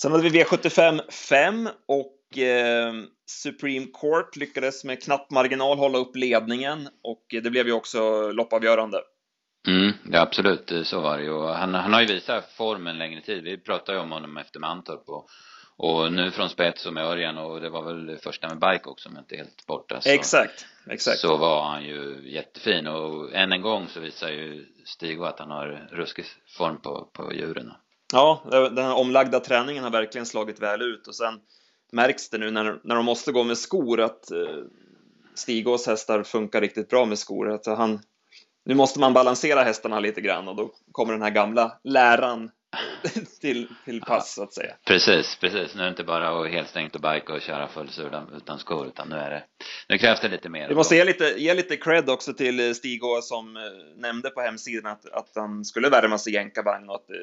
Sen 0.00 0.12
hade 0.12 0.28
vi 0.28 0.42
V75 0.42 1.10
5 1.10 1.68
och 1.88 2.38
eh, 2.38 2.92
Supreme 3.26 3.86
Court 3.86 4.36
lyckades 4.36 4.84
med 4.84 5.02
knapp 5.02 5.30
marginal 5.30 5.78
hålla 5.78 5.98
upp 5.98 6.16
ledningen 6.16 6.88
och 7.02 7.26
det 7.42 7.50
blev 7.50 7.66
ju 7.66 7.72
också 7.72 8.30
loppavgörande. 8.32 9.00
Mm, 9.68 9.92
ja 10.10 10.20
absolut, 10.20 10.72
så 10.84 11.00
var 11.00 11.18
det 11.18 11.24
ju. 11.24 11.46
Han, 11.46 11.74
han 11.74 11.92
har 11.92 12.00
ju 12.00 12.06
visat 12.06 12.52
formen 12.56 12.98
längre 12.98 13.20
tid. 13.20 13.44
Vi 13.44 13.58
pratade 13.58 13.98
ju 13.98 14.04
om 14.04 14.12
honom 14.12 14.36
efter 14.36 14.60
Mantorp 14.60 15.08
och, 15.08 15.26
och 15.82 16.12
nu 16.12 16.30
från 16.30 16.48
spets 16.48 16.86
och 16.86 16.92
med 16.92 17.04
Örjan 17.04 17.38
och 17.38 17.60
det 17.60 17.70
var 17.70 17.82
väl 17.82 18.18
första 18.18 18.48
med 18.48 18.58
bike 18.58 18.88
också 18.88 19.08
om 19.08 19.14
jag 19.14 19.22
inte 19.22 19.34
är 19.34 19.38
helt 19.38 19.66
borta. 19.66 20.00
Så, 20.00 20.08
exakt, 20.08 20.66
exakt. 20.90 21.18
Så 21.18 21.36
var 21.36 21.62
han 21.62 21.84
ju 21.84 22.22
jättefin 22.24 22.86
och 22.86 23.34
än 23.34 23.52
en 23.52 23.62
gång 23.62 23.86
så 23.88 24.00
visar 24.00 24.28
ju 24.28 24.66
Stigo 24.84 25.24
att 25.24 25.38
han 25.38 25.50
har 25.50 25.88
ruskig 25.92 26.24
form 26.56 26.80
på, 26.80 27.08
på 27.12 27.32
djuren. 27.34 27.72
Ja, 28.12 28.42
den 28.50 28.84
här 28.84 28.94
omlagda 28.94 29.40
träningen 29.40 29.84
har 29.84 29.90
verkligen 29.90 30.26
slagit 30.26 30.60
väl 30.60 30.82
ut 30.82 31.06
och 31.06 31.14
sen 31.14 31.40
märks 31.92 32.30
det 32.30 32.38
nu 32.38 32.50
när, 32.50 32.80
när 32.84 32.94
de 32.94 33.04
måste 33.04 33.32
gå 33.32 33.44
med 33.44 33.58
skor 33.58 34.00
att 34.00 34.30
eh, 34.30 34.64
Stigås 35.34 35.86
hästar 35.86 36.22
funkar 36.22 36.60
riktigt 36.60 36.88
bra 36.88 37.04
med 37.04 37.18
skor. 37.18 37.50
Att 37.50 37.66
han, 37.66 38.00
nu 38.64 38.74
måste 38.74 39.00
man 39.00 39.12
balansera 39.12 39.62
hästarna 39.62 40.00
lite 40.00 40.20
grann 40.20 40.48
och 40.48 40.56
då 40.56 40.70
kommer 40.92 41.12
den 41.12 41.22
här 41.22 41.30
gamla 41.30 41.78
läran 41.84 42.50
till, 43.40 43.68
till 43.84 44.00
pass 44.00 44.34
så 44.34 44.42
att 44.42 44.54
säga. 44.54 44.74
Precis, 44.86 45.36
precis. 45.40 45.74
Nu 45.74 45.80
är 45.80 45.84
det 45.84 45.90
inte 45.90 46.04
bara 46.04 46.40
att 46.40 46.50
helt 46.50 46.68
stängt 46.68 46.94
och 46.94 47.00
bike 47.00 47.32
och 47.32 47.40
köra 47.40 47.68
fullsur 47.68 48.10
utan 48.36 48.58
skor 48.58 48.86
utan 48.86 49.08
nu 49.08 49.16
är 49.16 49.30
det, 49.30 49.44
nu 49.88 49.98
krävs 49.98 50.20
det 50.20 50.28
lite 50.28 50.48
mer. 50.48 50.68
Vi 50.68 50.74
måste 50.74 50.96
ge 50.96 51.04
lite, 51.04 51.24
ge 51.24 51.54
lite 51.54 51.76
cred 51.76 52.10
också 52.10 52.32
till 52.34 52.74
Stig 52.74 53.00
som 53.22 53.56
eh, 53.56 53.62
nämnde 53.96 54.30
på 54.30 54.40
hemsidan 54.40 54.92
att, 54.92 55.06
att 55.12 55.32
han 55.34 55.64
skulle 55.64 55.88
värma 55.88 56.18
sig 56.18 56.32
i 56.32 56.36
jänkarvagn 56.36 56.88
och 56.88 56.94
att 56.94 57.10
eh, 57.10 57.16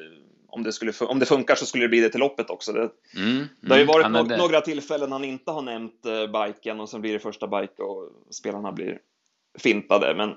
om 0.48 0.62
det, 0.62 0.72
skulle, 0.72 0.92
om 1.00 1.18
det 1.18 1.26
funkar 1.26 1.54
så 1.54 1.66
skulle 1.66 1.84
det 1.84 1.88
bli 1.88 2.00
det 2.00 2.08
till 2.08 2.20
loppet 2.20 2.50
också. 2.50 2.72
Det, 2.72 2.90
mm, 3.16 3.48
det 3.60 3.70
har 3.70 3.76
ju 3.76 3.82
mm, 3.82 4.12
varit 4.12 4.30
no 4.30 4.36
några 4.36 4.60
tillfällen 4.60 5.12
han 5.12 5.24
inte 5.24 5.50
har 5.50 5.62
nämnt 5.62 6.02
biken 6.32 6.80
och 6.80 6.88
sen 6.88 7.00
blir 7.00 7.12
det 7.12 7.18
första 7.18 7.46
bike 7.46 7.82
och 7.82 8.08
spelarna 8.30 8.72
blir 8.72 8.98
fintade. 9.58 10.14
Men 10.14 10.34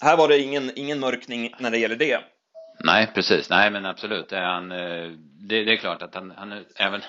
här 0.00 0.16
var 0.16 0.28
det 0.28 0.38
ingen, 0.38 0.70
ingen 0.76 1.00
mörkning 1.00 1.54
när 1.58 1.70
det 1.70 1.78
gäller 1.78 1.96
det. 1.96 2.20
Nej, 2.84 3.10
precis. 3.14 3.50
Nej, 3.50 3.70
men 3.70 3.86
absolut. 3.86 4.28
Det 4.28 4.36
är, 4.36 4.44
han, 4.44 4.72
eh, 4.72 5.10
det, 5.40 5.64
det 5.64 5.72
är 5.72 5.76
klart 5.76 6.02
att 6.02 6.14
han, 6.14 6.32
han 6.36 6.64
även, 6.76 7.00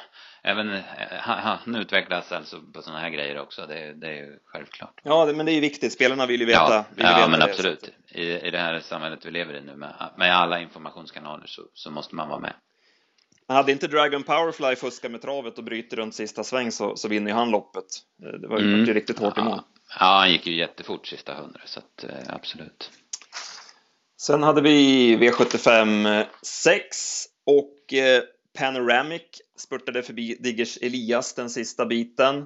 även 0.43 0.73
eh, 0.73 0.81
han, 1.19 1.57
han 1.65 1.75
utvecklas 1.75 2.31
alltså 2.31 2.61
på 2.73 2.81
sådana 2.81 2.99
här 2.99 3.09
grejer 3.09 3.39
också. 3.39 3.65
Det, 3.67 3.93
det 3.93 4.07
är 4.07 4.15
ju 4.15 4.39
självklart. 4.45 5.01
Ja, 5.03 5.25
det, 5.25 5.33
men 5.33 5.45
det 5.45 5.51
är 5.51 5.55
ju 5.55 5.61
viktigt. 5.61 5.93
Spelarna 5.93 6.25
vill 6.25 6.39
ju 6.39 6.45
veta. 6.45 6.73
Ja, 6.73 6.85
vill 6.95 7.05
ja 7.05 7.15
veta 7.15 7.27
men 7.27 7.41
absolut. 7.41 7.89
I, 8.07 8.21
I 8.21 8.51
det 8.51 8.57
här 8.57 8.79
samhället 8.79 9.25
vi 9.25 9.31
lever 9.31 9.53
i 9.53 9.61
nu 9.61 9.75
med, 9.75 9.93
med 10.17 10.35
alla 10.35 10.59
informationskanaler 10.59 11.47
så, 11.47 11.61
så 11.73 11.91
måste 11.91 12.15
man 12.15 12.29
vara 12.29 12.39
med. 12.39 12.53
Hade 13.47 13.71
inte 13.71 13.87
Dragon 13.87 14.23
Powerfly 14.23 14.75
fuskat 14.75 15.11
med 15.11 15.21
travet 15.21 15.57
och 15.57 15.63
bryter 15.63 15.97
runt 15.97 16.15
sista 16.15 16.43
sväng 16.43 16.71
så, 16.71 16.95
så 16.95 17.07
vinner 17.07 17.31
ju 17.31 17.37
han 17.37 17.51
loppet. 17.51 17.85
Eh, 18.23 18.39
det 18.39 18.47
var 18.47 18.59
ju 18.59 18.73
mm. 18.73 18.93
riktigt 18.93 19.19
hårt 19.19 19.37
i 19.37 19.41
mål. 19.41 19.61
Ja, 19.99 20.05
han 20.05 20.31
gick 20.31 20.47
ju 20.47 20.55
jättefort 20.55 21.07
sista 21.07 21.33
hundra 21.33 21.61
så 21.65 21.79
att 21.79 22.05
absolut. 22.27 22.91
Sen 24.21 24.43
hade 24.43 24.61
vi 24.61 25.17
V75 25.17 26.25
6 26.41 27.25
eh, 27.25 27.53
och 27.53 27.93
eh, 27.93 28.21
Panoramic 28.57 29.21
spurtade 29.57 30.03
förbi 30.03 30.37
Diggers 30.39 30.77
Elias 30.81 31.33
den 31.33 31.49
sista 31.49 31.85
biten. 31.85 32.45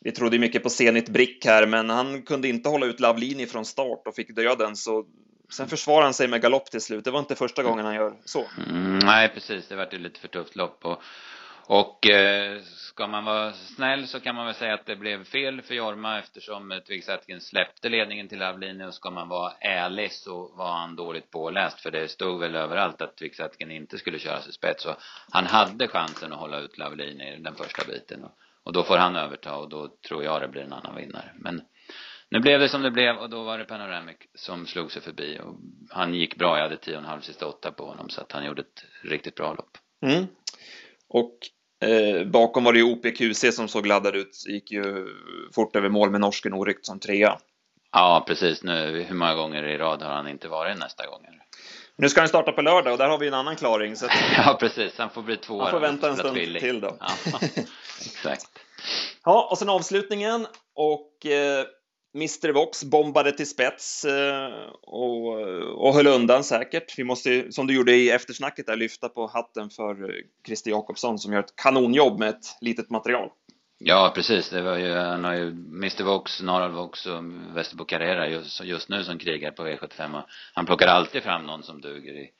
Vi 0.00 0.12
trodde 0.12 0.38
mycket 0.38 0.62
på 0.62 0.70
Zenit 0.70 1.08
Brick 1.08 1.44
här, 1.44 1.66
men 1.66 1.90
han 1.90 2.22
kunde 2.22 2.48
inte 2.48 2.68
hålla 2.68 2.86
ut 2.86 3.00
Lavlini 3.00 3.46
från 3.46 3.64
start 3.64 4.02
och 4.06 4.14
fick 4.14 4.36
döden, 4.36 4.76
så 4.76 5.04
sen 5.52 5.68
försvarade 5.68 6.04
han 6.04 6.14
sig 6.14 6.28
med 6.28 6.42
galopp 6.42 6.70
till 6.70 6.80
slut. 6.80 7.04
Det 7.04 7.10
var 7.10 7.20
inte 7.20 7.34
första 7.34 7.62
gången 7.62 7.84
han 7.84 7.94
gör 7.94 8.14
så. 8.24 8.44
Mm, 8.68 8.98
nej, 8.98 9.28
precis. 9.34 9.68
Det 9.68 9.76
var 9.76 9.82
ett 9.82 10.00
lite 10.00 10.20
för 10.20 10.28
tufft 10.28 10.56
lopp 10.56 10.84
och 10.84 11.02
och 11.66 12.10
eh, 12.10 12.60
ska 12.62 13.06
man 13.06 13.24
vara 13.24 13.52
snäll 13.52 14.06
så 14.06 14.20
kan 14.20 14.34
man 14.34 14.46
väl 14.46 14.54
säga 14.54 14.74
att 14.74 14.86
det 14.86 14.96
blev 14.96 15.24
fel 15.24 15.62
för 15.62 15.74
Jorma 15.74 16.18
eftersom 16.18 16.72
eh, 16.72 16.78
Twig 16.78 17.04
släppte 17.40 17.88
ledningen 17.88 18.28
till 18.28 18.42
Avlini 18.42 18.84
och 18.84 18.94
ska 18.94 19.10
man 19.10 19.28
vara 19.28 19.52
ärlig 19.60 20.12
så 20.12 20.54
var 20.56 20.72
han 20.72 20.96
dåligt 20.96 21.30
påläst. 21.30 21.80
För 21.80 21.90
det 21.90 22.08
stod 22.08 22.40
väl 22.40 22.54
överallt 22.54 23.02
att 23.02 23.16
Twig 23.16 23.32
inte 23.58 23.98
skulle 23.98 24.18
köra 24.18 24.40
sig 24.40 24.52
spets. 24.52 24.82
Så 24.82 24.96
han 25.30 25.46
hade 25.46 25.88
chansen 25.88 26.32
att 26.32 26.38
hålla 26.38 26.60
ut 26.60 26.78
Lavlini 26.78 27.38
den 27.38 27.54
första 27.54 27.84
biten. 27.84 28.24
Och, 28.24 28.32
och 28.64 28.72
då 28.72 28.82
får 28.82 28.96
han 28.96 29.16
överta 29.16 29.56
och 29.56 29.68
då 29.68 29.88
tror 30.08 30.24
jag 30.24 30.40
det 30.40 30.48
blir 30.48 30.62
en 30.62 30.72
annan 30.72 30.96
vinnare. 30.96 31.32
Men 31.34 31.62
nu 32.28 32.40
blev 32.40 32.60
det 32.60 32.68
som 32.68 32.82
det 32.82 32.90
blev 32.90 33.16
och 33.16 33.30
då 33.30 33.42
var 33.42 33.58
det 33.58 33.64
Panoramic 33.64 34.16
som 34.34 34.66
slog 34.66 34.92
sig 34.92 35.02
förbi. 35.02 35.40
Och 35.44 35.56
han 35.90 36.14
gick 36.14 36.36
bra, 36.36 36.56
jag 36.56 36.62
hade 36.62 36.76
tio 36.76 36.94
och 36.94 37.02
en 37.02 37.08
halv 37.08 37.20
sista 37.20 37.46
åtta 37.46 37.72
på 37.72 37.84
honom 37.84 38.08
så 38.08 38.20
att 38.20 38.32
han 38.32 38.44
gjorde 38.44 38.62
ett 38.62 38.84
riktigt 39.02 39.34
bra 39.34 39.54
lopp. 39.54 39.78
Mm. 40.02 40.26
Och 41.12 41.38
eh, 41.88 42.26
bakom 42.26 42.64
var 42.64 42.72
det 42.72 42.78
ju 42.78 42.84
OPQC 42.84 43.56
som 43.56 43.68
såg 43.68 43.86
laddad 43.86 44.16
ut, 44.16 44.46
gick 44.48 44.70
ju 44.70 45.06
fort 45.54 45.76
över 45.76 45.88
mål 45.88 46.10
med 46.10 46.20
norsken 46.20 46.52
oryckt 46.52 46.86
som 46.86 47.00
trea. 47.00 47.38
Ja, 47.92 48.24
precis. 48.26 48.62
Nu, 48.62 49.04
hur 49.08 49.14
många 49.14 49.34
gånger 49.34 49.62
i 49.62 49.78
rad 49.78 50.02
har 50.02 50.12
han 50.12 50.28
inte 50.28 50.48
varit 50.48 50.78
nästa 50.78 51.06
gång? 51.06 51.26
Nu 51.96 52.08
ska 52.08 52.20
han 52.20 52.28
starta 52.28 52.52
på 52.52 52.62
lördag 52.62 52.92
och 52.92 52.98
där 52.98 53.08
har 53.08 53.18
vi 53.18 53.28
en 53.28 53.34
annan 53.34 53.56
klaring. 53.56 53.96
Så 53.96 54.06
att... 54.06 54.12
Ja, 54.36 54.56
precis. 54.60 54.98
Han 54.98 55.10
får 55.10 55.22
bli 55.22 55.36
två 55.36 55.62
Han 55.62 55.70
får 55.70 55.80
vänta 55.80 56.08
en 56.08 56.16
stund 56.16 56.36
till 56.36 56.80
då. 56.80 56.96
Ja, 57.00 57.08
exakt. 58.00 58.50
Ja, 59.24 59.48
och 59.50 59.58
sen 59.58 59.68
avslutningen 59.68 60.46
och 60.74 61.26
eh, 61.26 61.64
Mr 62.14 62.52
Vox 62.52 62.84
bombade 62.84 63.32
till 63.32 63.48
spets 63.48 64.04
eh, 64.04 64.50
och, 64.82 65.38
och 65.86 65.94
höll 65.94 66.06
undan 66.06 66.44
säkert. 66.44 66.98
Vi 66.98 67.04
måste, 67.04 67.52
som 67.52 67.66
du 67.66 67.74
gjorde 67.74 67.94
i 67.94 68.10
eftersnacket, 68.10 68.66
där, 68.66 68.76
lyfta 68.76 69.08
på 69.08 69.26
hatten 69.26 69.70
för 69.70 70.10
eh, 70.10 70.14
Christer 70.46 70.70
Jakobsson 70.70 71.18
som 71.18 71.32
gör 71.32 71.40
ett 71.40 71.56
kanonjobb 71.56 72.18
med 72.18 72.28
ett 72.28 72.56
litet 72.60 72.90
material. 72.90 73.30
Ja, 73.84 74.12
precis. 74.14 74.50
Det 74.50 74.62
var 74.62 74.76
ju, 74.76 74.92
han 74.94 75.24
har 75.24 75.34
ju 75.34 75.48
Mr 75.48 76.04
Vox, 76.04 76.42
Norrald 76.42 76.74
Vox 76.74 77.06
och 77.06 77.24
Västerbo 77.54 77.84
Carrera 77.84 78.28
just, 78.28 78.64
just 78.64 78.88
nu 78.88 79.04
som 79.04 79.18
krigar 79.18 79.50
på 79.50 79.66
V75 79.66 80.18
och 80.18 80.24
han 80.54 80.66
plockar 80.66 80.86
alltid 80.86 81.22
fram 81.22 81.46
någon 81.46 81.62
som 81.62 81.80
duger 81.80 82.12
i, 82.12 82.30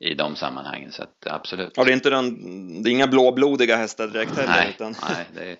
i 0.00 0.14
de 0.14 0.36
sammanhangen, 0.36 0.92
så 0.92 1.02
att 1.02 1.26
absolut. 1.26 1.72
Ja, 1.76 1.84
det 1.84 1.90
är 1.90 1.94
inte 1.94 2.10
den, 2.10 2.82
det 2.82 2.90
är 2.90 2.92
inga 2.92 3.06
blåblodiga 3.06 3.76
hästar 3.76 4.08
direkt 4.08 4.36
heller. 4.36 4.52
Nej, 4.52 4.70
utan... 4.74 4.94
nej 5.08 5.26
det, 5.34 5.50
är, 5.50 5.56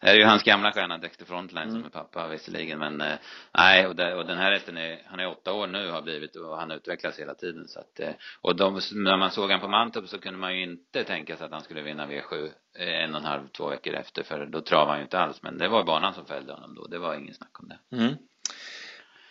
det 0.00 0.10
är 0.10 0.14
ju 0.14 0.24
hans 0.24 0.42
gamla 0.42 0.72
stjärna 0.72 0.98
Dexter 0.98 1.24
Frontline 1.24 1.68
mm. 1.68 1.74
som 1.74 1.84
är 1.84 1.90
pappa 1.90 2.28
visserligen, 2.28 2.78
men 2.78 3.00
eh, 3.00 3.14
nej, 3.58 3.86
och, 3.86 3.96
det, 3.96 4.14
och 4.14 4.26
den 4.26 4.38
här 4.38 4.52
hästen 4.52 4.76
är, 4.76 5.02
han 5.06 5.20
är 5.20 5.28
åtta 5.28 5.52
år 5.52 5.66
nu 5.66 5.90
har 5.90 6.02
blivit 6.02 6.36
och 6.36 6.56
han 6.56 6.70
utvecklas 6.70 7.18
hela 7.18 7.34
tiden 7.34 7.68
så 7.68 7.80
att, 7.80 8.00
eh, 8.00 8.12
och 8.40 8.56
de, 8.56 8.80
när 8.92 9.16
man 9.16 9.30
såg 9.30 9.50
han 9.50 9.60
på 9.60 9.68
Mantorp 9.68 10.08
så 10.08 10.18
kunde 10.18 10.38
man 10.38 10.56
ju 10.56 10.62
inte 10.62 11.04
tänka 11.04 11.36
sig 11.36 11.46
att 11.46 11.52
han 11.52 11.62
skulle 11.62 11.82
vinna 11.82 12.06
V7 12.06 12.50
eh, 12.78 13.04
en 13.04 13.14
och 13.14 13.20
en 13.20 13.26
halv, 13.26 13.48
två 13.48 13.68
veckor 13.68 13.94
efter, 13.94 14.22
för 14.22 14.46
då 14.46 14.60
travade 14.60 14.90
han 14.90 14.98
ju 14.98 15.02
inte 15.02 15.18
alls, 15.18 15.42
men 15.42 15.58
det 15.58 15.68
var 15.68 15.84
banan 15.84 16.14
som 16.14 16.26
fällde 16.26 16.52
honom 16.52 16.74
då, 16.74 16.86
det 16.86 16.98
var 16.98 17.14
ingen 17.14 17.34
snack 17.34 17.60
om 17.60 17.68
det. 17.68 17.96
Mm. 17.96 18.14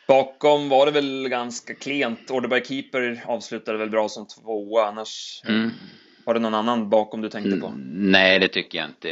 Bakom 0.08 0.70
var 0.70 0.86
det 0.86 0.92
väl 0.92 1.30
ganska 1.30 1.76
klent. 1.76 2.32
Orderberg 2.32 2.66
Keeper 2.66 3.24
avslutade 3.26 3.78
väl 3.78 3.90
bra 3.90 4.10
som 4.10 4.28
tvåa, 4.28 4.88
annars 4.88 5.42
mm. 5.46 5.72
Var 6.30 6.34
det 6.34 6.40
någon 6.40 6.56
annan 6.56 6.90
bakom 6.90 7.22
du 7.22 7.30
tänkte 7.30 7.58
på? 7.58 7.68
Mm, 7.68 8.12
nej, 8.12 8.40
det 8.40 8.48
tycker 8.48 8.78
jag 8.78 8.88
inte. 8.90 9.10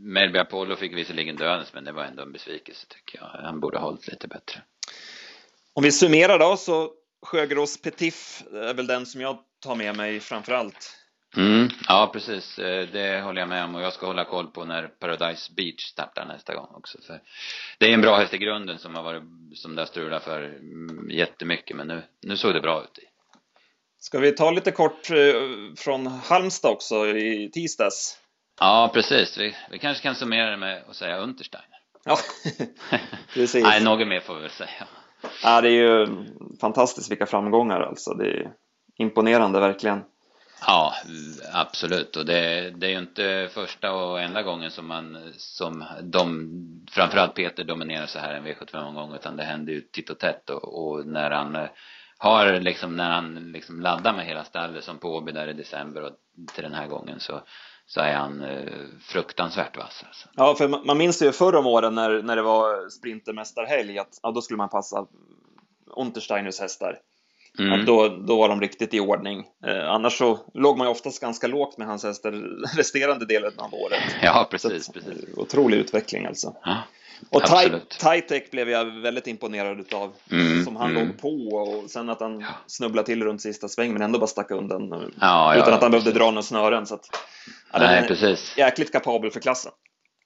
Melby 0.00 0.38
Apollo 0.38 0.76
fick 0.76 0.96
visserligen 0.96 1.36
dödens, 1.36 1.74
men 1.74 1.84
det 1.84 1.92
var 1.92 2.04
ändå 2.04 2.22
en 2.22 2.32
besvikelse 2.32 2.86
tycker 2.88 3.18
jag. 3.18 3.26
Han 3.26 3.60
borde 3.60 3.78
ha 3.78 3.84
hållit 3.84 4.08
lite 4.08 4.28
bättre. 4.28 4.60
Om 5.72 5.82
vi 5.82 5.92
summerar 5.92 6.38
då, 6.38 6.56
så 6.56 6.90
Sjögrås 7.22 7.82
Petif 7.82 8.42
är 8.52 8.74
väl 8.74 8.86
den 8.86 9.06
som 9.06 9.20
jag 9.20 9.38
tar 9.62 9.74
med 9.74 9.96
mig 9.96 10.20
framför 10.20 10.52
allt. 10.52 10.96
Mm, 11.36 11.68
ja, 11.88 12.10
precis. 12.12 12.58
Eh, 12.58 12.88
det 12.92 13.20
håller 13.20 13.40
jag 13.40 13.48
med 13.48 13.64
om 13.64 13.74
och 13.74 13.82
jag 13.82 13.92
ska 13.92 14.06
hålla 14.06 14.24
koll 14.24 14.46
på 14.46 14.64
när 14.64 14.86
Paradise 14.86 15.52
Beach 15.56 15.82
startar 15.84 16.26
nästa 16.26 16.54
gång 16.54 16.68
också. 16.74 16.98
För 17.06 17.20
det 17.78 17.86
är 17.86 17.94
en 17.94 18.00
bra 18.00 18.16
häst 18.16 18.34
i 18.34 18.38
grunden 18.38 18.78
som 18.78 18.94
har 18.94 19.02
varit, 19.02 19.22
som 19.54 19.74
det 19.74 19.80
har 19.80 19.86
strulat 19.86 20.24
för 20.24 20.42
mm, 20.42 21.10
jättemycket, 21.10 21.76
men 21.76 21.88
nu, 21.88 22.02
nu 22.22 22.36
såg 22.36 22.54
det 22.54 22.60
bra 22.60 22.82
ut 22.82 22.98
i. 22.98 23.13
Ska 24.04 24.18
vi 24.18 24.32
ta 24.32 24.50
lite 24.50 24.70
kort 24.70 25.10
eh, 25.10 25.16
från 25.76 26.06
Halmstad 26.06 26.70
också 26.70 27.06
i 27.06 27.50
tisdags? 27.52 28.18
Ja, 28.60 28.90
precis. 28.94 29.38
Vi, 29.38 29.54
vi 29.70 29.78
kanske 29.78 30.02
kan 30.02 30.14
summera 30.14 30.50
det 30.50 30.56
med 30.56 30.82
att 30.88 30.96
säga 30.96 31.18
Untersteiner. 31.18 31.78
Ja, 32.04 32.18
precis. 33.34 33.62
Nej, 33.62 33.84
något 33.84 34.08
mer 34.08 34.20
får 34.20 34.34
vi 34.34 34.40
väl 34.40 34.50
säga. 34.50 34.86
Ja, 35.42 35.60
det 35.60 35.68
är 35.68 35.72
ju 35.72 36.08
fantastiskt 36.60 37.10
vilka 37.10 37.26
framgångar 37.26 37.80
alltså. 37.80 38.14
Det 38.14 38.26
är 38.26 38.52
imponerande 38.98 39.60
verkligen. 39.60 40.04
Ja, 40.66 40.94
absolut. 41.52 42.16
Och 42.16 42.26
det, 42.26 42.70
det 42.70 42.86
är 42.86 42.90
ju 42.90 42.98
inte 42.98 43.48
första 43.54 43.92
och 43.92 44.20
enda 44.20 44.42
gången 44.42 44.70
som 44.70 44.86
man, 44.86 45.32
som 45.36 45.84
de, 46.02 46.50
framförallt 46.90 47.34
Peter 47.34 47.64
dominerar 47.64 48.06
så 48.06 48.18
här 48.18 48.34
en 48.34 48.46
V75-omgång, 48.46 49.14
utan 49.14 49.36
det 49.36 49.44
händer 49.44 49.72
ju 49.72 49.80
titt 49.80 50.10
och 50.10 50.18
tätt 50.18 50.50
och, 50.50 50.86
och 50.86 51.06
när 51.06 51.30
han 51.30 51.68
har 52.18 52.60
liksom 52.60 52.96
när 52.96 53.10
han 53.10 53.52
liksom 53.52 53.80
laddar 53.80 54.12
med 54.12 54.26
hela 54.26 54.44
stallet 54.44 54.84
som 54.84 54.98
på 54.98 55.08
Åby 55.08 55.32
där 55.32 55.48
i 55.48 55.52
december 55.52 56.02
och 56.02 56.12
till 56.54 56.62
den 56.62 56.74
här 56.74 56.86
gången 56.86 57.20
så 57.20 57.42
så 57.86 58.00
är 58.00 58.14
han 58.14 58.44
eh, 58.44 58.84
fruktansvärt 59.00 59.76
vass 59.76 60.04
alltså. 60.06 60.28
Ja, 60.34 60.54
för 60.54 60.68
man, 60.68 60.86
man 60.86 60.98
minns 60.98 61.22
ju 61.22 61.32
förr 61.32 61.54
om 61.54 61.66
åren 61.66 61.94
när, 61.94 62.22
när 62.22 62.36
det 62.36 62.42
var 62.42 62.88
sprintermästarhelg 62.88 63.98
att 63.98 64.18
ja, 64.22 64.30
då 64.30 64.40
skulle 64.40 64.56
man 64.56 64.68
passa 64.68 65.06
Untersteiners 65.96 66.60
hästar. 66.60 66.98
Mm. 67.58 67.80
Att 67.80 67.86
då, 67.86 68.08
då 68.08 68.36
var 68.36 68.48
de 68.48 68.60
riktigt 68.60 68.94
i 68.94 69.00
ordning. 69.00 69.44
Eh, 69.66 69.90
annars 69.90 70.18
så 70.18 70.38
låg 70.54 70.78
man 70.78 70.86
ju 70.86 70.90
oftast 70.90 71.20
ganska 71.20 71.46
lågt 71.46 71.78
med 71.78 71.86
hans 71.86 72.04
hästar 72.04 72.32
resterande 72.76 73.26
delen 73.26 73.52
av 73.56 73.74
året. 73.74 74.02
Ja, 74.22 74.48
precis. 74.50 74.88
Att, 74.88 74.94
precis. 74.94 75.24
Otrolig 75.36 75.76
utveckling 75.76 76.26
alltså. 76.26 76.56
Ja. 76.64 76.76
Och 77.30 77.42
Titec 77.88 78.50
blev 78.50 78.70
jag 78.70 78.84
väldigt 78.84 79.26
imponerad 79.26 79.80
utav. 79.80 80.12
Mm, 80.30 80.64
som 80.64 80.76
han 80.76 80.90
mm. 80.90 81.06
låg 81.06 81.18
på 81.18 81.56
och 81.56 81.90
sen 81.90 82.10
att 82.10 82.20
han 82.20 82.40
ja. 82.40 82.46
snubblade 82.66 83.06
till 83.06 83.22
runt 83.22 83.42
sista 83.42 83.68
sväng 83.68 83.92
men 83.92 84.02
ändå 84.02 84.18
bara 84.18 84.26
stack 84.26 84.50
undan. 84.50 85.12
Ja, 85.20 85.56
utan 85.56 85.74
att 85.74 85.82
han 85.82 85.90
behövde 85.90 86.12
dra 86.12 86.30
några 86.30 86.42
snören. 86.42 86.86
Så 86.86 86.94
att, 86.94 87.08
Nej, 87.78 88.08
precis. 88.08 88.54
Jäkligt 88.56 88.92
kapabel 88.92 89.30
för 89.30 89.40
klassen. 89.40 89.72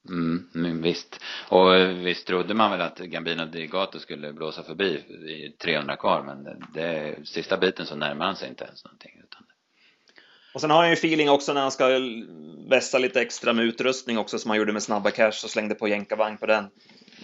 Mm, 0.09 0.49
men 0.53 0.83
visst. 0.83 1.21
Och 1.49 1.75
visst 2.07 2.27
trodde 2.27 2.55
man 2.55 2.71
väl 2.71 2.81
att 2.81 2.99
Gambino 2.99 3.45
Digato 3.45 3.99
skulle 3.99 4.33
blåsa 4.33 4.63
förbi 4.63 4.91
i 5.29 5.57
300 5.63 5.97
kvar 5.97 6.23
men 6.23 6.45
det, 6.45 6.57
det, 6.75 7.17
sista 7.29 7.57
biten 7.57 7.87
så 7.87 7.97
närmar 7.97 8.27
han 8.27 8.37
sig 8.37 8.49
inte 8.49 8.65
ens 8.65 8.85
någonting. 8.85 9.13
Utan 9.25 9.43
och 10.55 10.61
sen 10.61 10.71
har 10.71 10.79
han 10.79 10.89
ju 10.89 10.95
feeling 10.95 11.31
också 11.31 11.53
när 11.53 11.61
han 11.61 11.71
ska 11.71 12.01
vässa 12.69 12.99
lite 12.99 13.21
extra 13.21 13.53
med 13.53 13.65
utrustning 13.65 14.19
också 14.19 14.39
som 14.39 14.51
han 14.51 14.59
gjorde 14.59 14.73
med 14.73 14.83
snabba 14.83 15.11
cash 15.11 15.45
och 15.45 15.51
slängde 15.51 15.75
på 15.75 15.89
jänkarvagn 15.89 16.39
på 16.39 16.47
den. 16.47 16.71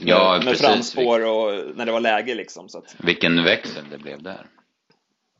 Ja, 0.00 0.32
med 0.32 0.46
precis. 0.46 0.66
framspår 0.66 1.24
och 1.26 1.76
när 1.76 1.86
det 1.86 1.92
var 1.92 2.00
läge 2.00 2.34
liksom. 2.34 2.68
Så 2.68 2.78
att... 2.78 2.96
Vilken 2.98 3.44
växel 3.44 3.84
det 3.90 3.98
blev 3.98 4.22
där. 4.22 4.46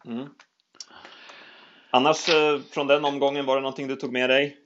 Mm. 0.07 0.29
Annars 1.91 2.29
eh, 2.29 2.61
från 2.71 2.87
den 2.87 3.05
omgången, 3.05 3.47
var 3.47 3.57
det 3.57 3.63
någonting 3.63 3.89
du 3.89 3.97
tog 3.97 4.13
med 4.13 4.31
dig? 4.31 4.57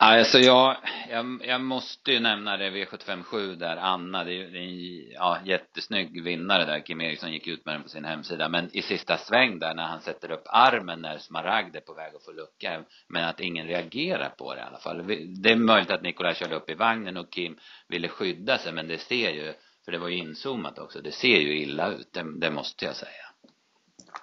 Alltså 0.00 0.38
jag, 0.38 0.76
jag, 1.10 1.40
jag 1.44 1.60
måste 1.60 2.12
ju 2.12 2.20
nämna 2.20 2.56
det 2.56 2.70
V757 2.70 3.54
där, 3.54 3.76
Anna, 3.76 4.24
det 4.24 4.30
är 4.30 4.34
ju 4.34 4.56
en 4.56 5.10
ja, 5.12 5.38
jättesnygg 5.44 6.22
vinnare 6.24 6.64
där, 6.64 6.80
Kim 6.80 7.00
Eriksson 7.00 7.32
gick 7.32 7.46
ut 7.46 7.64
med 7.64 7.74
den 7.74 7.82
på 7.82 7.88
sin 7.88 8.04
hemsida, 8.04 8.48
men 8.48 8.76
i 8.76 8.82
sista 8.82 9.16
sväng 9.16 9.58
där 9.58 9.74
när 9.74 9.82
han 9.82 10.00
sätter 10.00 10.30
upp 10.30 10.42
armen 10.46 11.00
när 11.02 11.18
Smaragd 11.18 11.76
är 11.76 11.80
på 11.80 11.94
väg 11.94 12.14
att 12.14 12.24
få 12.24 12.32
lucka, 12.32 12.84
men 13.08 13.24
att 13.24 13.40
ingen 13.40 13.66
reagerar 13.66 14.28
på 14.28 14.54
det 14.54 14.60
i 14.60 14.62
alla 14.62 14.78
fall. 14.78 15.06
Det 15.42 15.50
är 15.50 15.56
möjligt 15.56 15.90
att 15.90 16.02
Nikolaj 16.02 16.34
körde 16.34 16.54
upp 16.54 16.70
i 16.70 16.74
vagnen 16.74 17.16
och 17.16 17.32
Kim 17.32 17.58
ville 17.88 18.08
skydda 18.08 18.58
sig, 18.58 18.72
men 18.72 18.88
det 18.88 18.98
ser 18.98 19.30
ju, 19.30 19.52
för 19.84 19.92
det 19.92 19.98
var 19.98 20.08
ju 20.08 20.16
inzoomat 20.16 20.78
också, 20.78 21.00
det 21.00 21.12
ser 21.12 21.38
ju 21.38 21.58
illa 21.58 21.88
ut, 21.88 22.12
det, 22.12 22.40
det 22.40 22.50
måste 22.50 22.84
jag 22.84 22.96
säga. 22.96 23.27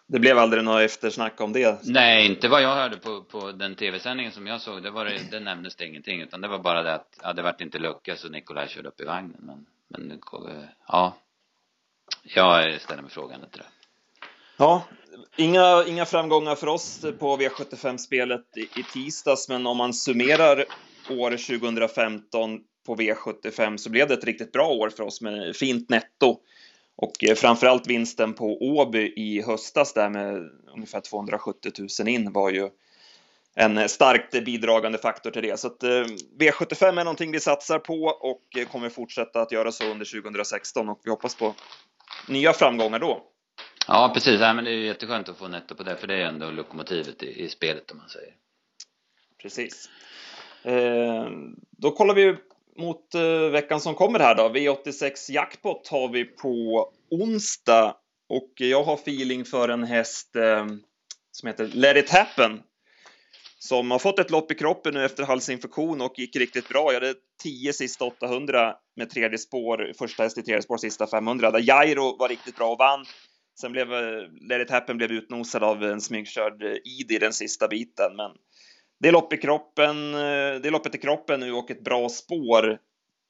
Det 0.07 0.19
blev 0.19 0.37
aldrig 0.37 0.63
något 0.63 0.81
eftersnack 0.81 1.41
om 1.41 1.53
det? 1.53 1.79
Nej, 1.83 2.25
inte 2.25 2.47
vad 2.47 2.61
jag 2.61 2.75
hörde 2.75 2.97
på, 2.97 3.21
på 3.21 3.51
den 3.51 3.75
tv-sändningen 3.75 4.31
som 4.31 4.47
jag 4.47 4.61
såg. 4.61 4.83
Det, 4.83 4.91
var 4.91 5.05
det, 5.05 5.19
det 5.31 5.39
nämndes 5.39 5.75
det 5.75 5.85
ingenting. 5.85 6.21
Utan 6.21 6.41
det 6.41 6.47
var 6.47 6.59
bara 6.59 6.83
det 6.83 6.93
att, 6.93 7.19
ja, 7.23 7.33
det 7.33 7.41
vart 7.41 7.61
inte 7.61 7.79
lucka 7.79 8.15
så 8.15 8.29
Nikolaj 8.29 8.69
körde 8.69 8.87
upp 8.87 9.01
i 9.01 9.05
vagnen. 9.05 9.37
Men, 9.39 9.65
men 9.87 10.19
ja. 10.87 11.17
Jag 12.23 12.81
ställer 12.81 13.01
mig 13.01 13.11
frågan 13.11 13.39
till 13.51 13.61
det. 13.61 13.67
Ja, 14.57 14.83
inga, 15.35 15.83
inga 15.87 16.05
framgångar 16.05 16.55
för 16.55 16.67
oss 16.67 17.05
på 17.19 17.37
V75-spelet 17.37 18.57
i, 18.57 18.79
i 18.79 18.83
tisdags, 18.93 19.49
men 19.49 19.67
om 19.67 19.77
man 19.77 19.93
summerar 19.93 20.65
år 21.09 21.31
2015 21.31 22.59
på 22.85 22.95
V75 22.95 23.77
så 23.77 23.89
blev 23.89 24.07
det 24.07 24.13
ett 24.13 24.23
riktigt 24.23 24.51
bra 24.51 24.67
år 24.67 24.89
för 24.89 25.03
oss 25.03 25.21
med 25.21 25.55
fint 25.55 25.89
netto. 25.89 26.39
Och 26.95 27.23
eh, 27.23 27.35
framförallt 27.35 27.87
vinsten 27.87 28.33
på 28.33 28.57
Åby 28.61 29.13
i 29.15 29.41
höstas 29.41 29.93
där 29.93 30.09
med 30.09 30.49
ungefär 30.75 31.01
270 31.01 31.71
000 31.99 32.07
in 32.07 32.31
var 32.31 32.49
ju 32.49 32.69
en 33.55 33.89
starkt 33.89 34.45
bidragande 34.45 34.97
faktor 34.97 35.31
till 35.31 35.41
det. 35.41 35.59
Så 35.59 35.67
att 35.67 35.83
eh, 35.83 36.05
V75 36.39 36.99
är 36.99 37.03
någonting 37.03 37.31
vi 37.31 37.39
satsar 37.39 37.79
på 37.79 38.03
och 38.03 38.57
eh, 38.57 38.67
kommer 38.67 38.89
fortsätta 38.89 39.41
att 39.41 39.51
göra 39.51 39.71
så 39.71 39.91
under 39.91 40.21
2016 40.21 40.89
och 40.89 40.99
vi 41.03 41.09
hoppas 41.09 41.35
på 41.35 41.53
nya 42.27 42.53
framgångar 42.53 42.99
då. 42.99 43.23
Ja, 43.87 44.11
precis. 44.13 44.41
Ja, 44.41 44.53
men 44.53 44.65
det 44.65 44.71
är 44.71 44.73
jätteskönt 44.73 45.29
att 45.29 45.37
få 45.37 45.47
netto 45.47 45.75
på 45.75 45.83
det, 45.83 45.97
för 45.97 46.07
det 46.07 46.15
är 46.15 46.25
ändå 46.25 46.51
lokomotivet 46.51 47.23
i, 47.23 47.43
i 47.43 47.49
spelet 47.49 47.91
om 47.91 47.97
man 47.97 48.09
säger. 48.09 48.33
Precis. 49.41 49.89
Eh, 50.63 51.27
då 51.71 51.91
kollar 51.91 52.15
vi 52.15 52.35
mot 52.79 53.15
uh, 53.15 53.49
veckan 53.49 53.81
som 53.81 53.95
kommer 53.95 54.19
här 54.19 54.35
då. 54.35 54.49
V86 54.49 55.31
Jackpot 55.31 55.87
har 55.87 56.09
vi 56.09 56.25
på 56.25 56.85
onsdag 57.11 57.95
och 58.29 58.51
jag 58.55 58.83
har 58.83 58.93
feeling 58.93 59.45
för 59.45 59.69
en 59.69 59.83
häst 59.83 60.35
uh, 60.35 60.65
som 61.31 61.47
heter 61.47 61.67
Let 61.73 61.97
It 61.97 62.09
Happen 62.09 62.61
som 63.59 63.91
har 63.91 63.99
fått 63.99 64.19
ett 64.19 64.31
lopp 64.31 64.51
i 64.51 64.55
kroppen 64.55 64.93
nu 64.93 65.05
efter 65.05 65.23
halsinfektion 65.23 66.01
och 66.01 66.19
gick 66.19 66.35
riktigt 66.35 66.69
bra. 66.69 66.93
Jag 66.93 67.01
hade 67.01 67.13
10 67.43 67.73
sista 67.73 68.05
800 68.05 68.75
med 68.95 69.09
tredje 69.09 69.37
spår, 69.37 69.91
första 69.97 70.23
häst 70.23 70.37
i 70.37 70.41
tredje 70.41 70.61
spår, 70.61 70.77
sista 70.77 71.07
500 71.07 71.51
där 71.51 71.59
Jairo 71.59 72.17
var 72.17 72.29
riktigt 72.29 72.55
bra 72.55 72.71
och 72.71 72.77
vann. 72.77 73.05
Sen 73.59 73.71
blev 73.71 73.93
uh, 73.93 74.23
Let 74.49 74.61
It 74.61 74.69
Happen 74.69 74.97
blev 74.97 75.11
utnosad 75.11 75.63
av 75.63 75.83
en 75.83 76.01
smygkörd 76.01 76.63
Idi 76.83 77.19
den 77.19 77.33
sista 77.33 77.67
biten, 77.67 78.15
men 78.15 78.31
det 78.99 79.11
lopp 79.11 79.33
i 79.33 79.37
kroppen, 79.37 80.13
eh, 80.13 80.61
det 80.61 80.69
loppet 80.69 80.95
i 80.95 80.97
kroppen 80.97 81.39
nu 81.39 81.51
och 81.51 81.71
ett 81.71 81.83
bra 81.83 82.09
spår 82.09 82.79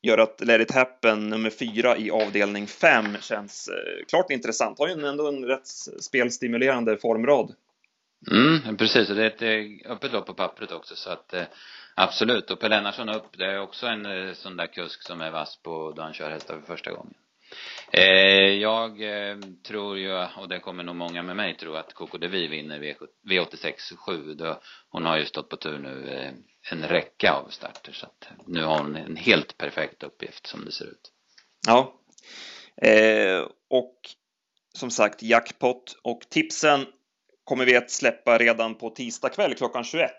gör 0.02 0.18
att 0.18 0.42
Let 0.46 0.62
it 0.62 0.72
happen 0.72 1.30
nummer 1.30 1.50
fyra 1.50 1.98
i 1.98 2.12
avdelning 2.12 2.68
fem 2.68 3.18
känns 3.22 3.68
eh, 3.68 4.06
klart 4.08 4.32
intressant. 4.32 4.80
Har 4.80 4.88
ju 4.88 5.08
ändå 5.08 5.28
en 5.28 5.46
rätt 5.46 5.68
spelstimulerande 6.00 6.98
formrad. 6.98 7.56
Mm, 8.32 8.78
precis. 8.78 9.10
Och 9.10 9.16
det 9.16 9.24
är 9.24 9.28
ett 9.28 9.42
eh, 9.42 9.92
öppet 9.92 10.14
lopp 10.14 10.26
på 10.26 10.34
pappret 10.34 10.72
också 10.72 10.96
så 10.96 11.10
att 11.10 11.34
absolut. 11.96 12.52
Och 12.52 12.60
Per 12.60 12.70
Lennartsson 12.70 13.10
upp, 13.10 13.38
det 13.38 13.46
är 13.46 13.60
också 13.60 13.88
en 13.88 14.36
sån 14.36 14.58
där 14.58 14.68
kusk 14.68 15.04
som 15.04 15.22
är 15.22 15.32
vass 15.32 15.60
på 15.64 15.94
då 15.96 16.02
han 16.02 16.14
kör 16.14 16.30
hästar 16.30 16.56
för 16.60 16.66
första 16.66 16.92
gången. 16.92 17.14
Eh, 17.92 18.54
jag 18.62 19.02
eh, 19.02 19.38
tror 19.68 19.98
ju, 19.98 20.26
och 20.38 20.50
det 20.50 20.60
kommer 20.60 20.84
nog 20.84 20.96
många 20.96 21.24
med 21.24 21.36
mig 21.36 21.58
tro, 21.58 21.74
att 21.74 21.94
Coco 21.94 22.18
Devi 22.18 22.48
vinner 22.48 22.80
v, 22.80 22.96
V86 23.30 23.96
7. 23.98 24.38
hon 24.90 25.06
har 25.06 25.18
ju 25.18 25.26
stått 25.26 25.50
på 25.50 25.58
tur 25.58 25.80
nu 25.80 26.10
eh, 26.10 26.32
en 26.72 26.88
räcka 26.88 27.32
av 27.32 27.50
starter 27.50 27.92
så 27.92 28.06
att 28.06 28.30
nu 28.48 28.64
har 28.64 28.80
hon 28.80 28.96
en 28.96 29.16
helt 29.16 29.58
perfekt 29.58 30.04
uppgift 30.04 30.48
som 30.48 30.66
det 30.66 30.72
ser 30.72 30.86
ut. 30.86 31.12
Ja. 31.68 31.94
Eh, 32.82 33.48
och 33.70 34.00
som 34.74 34.92
sagt, 34.92 35.24
jackpot 35.24 35.98
och 36.04 36.22
tipsen 36.30 36.86
kommer 37.44 37.66
vi 37.66 37.76
att 37.76 37.92
släppa 37.92 38.38
redan 38.38 38.76
på 38.76 38.90
tisdag 38.90 39.30
kväll 39.30 39.56
klockan 39.56 39.84
21 39.84 40.12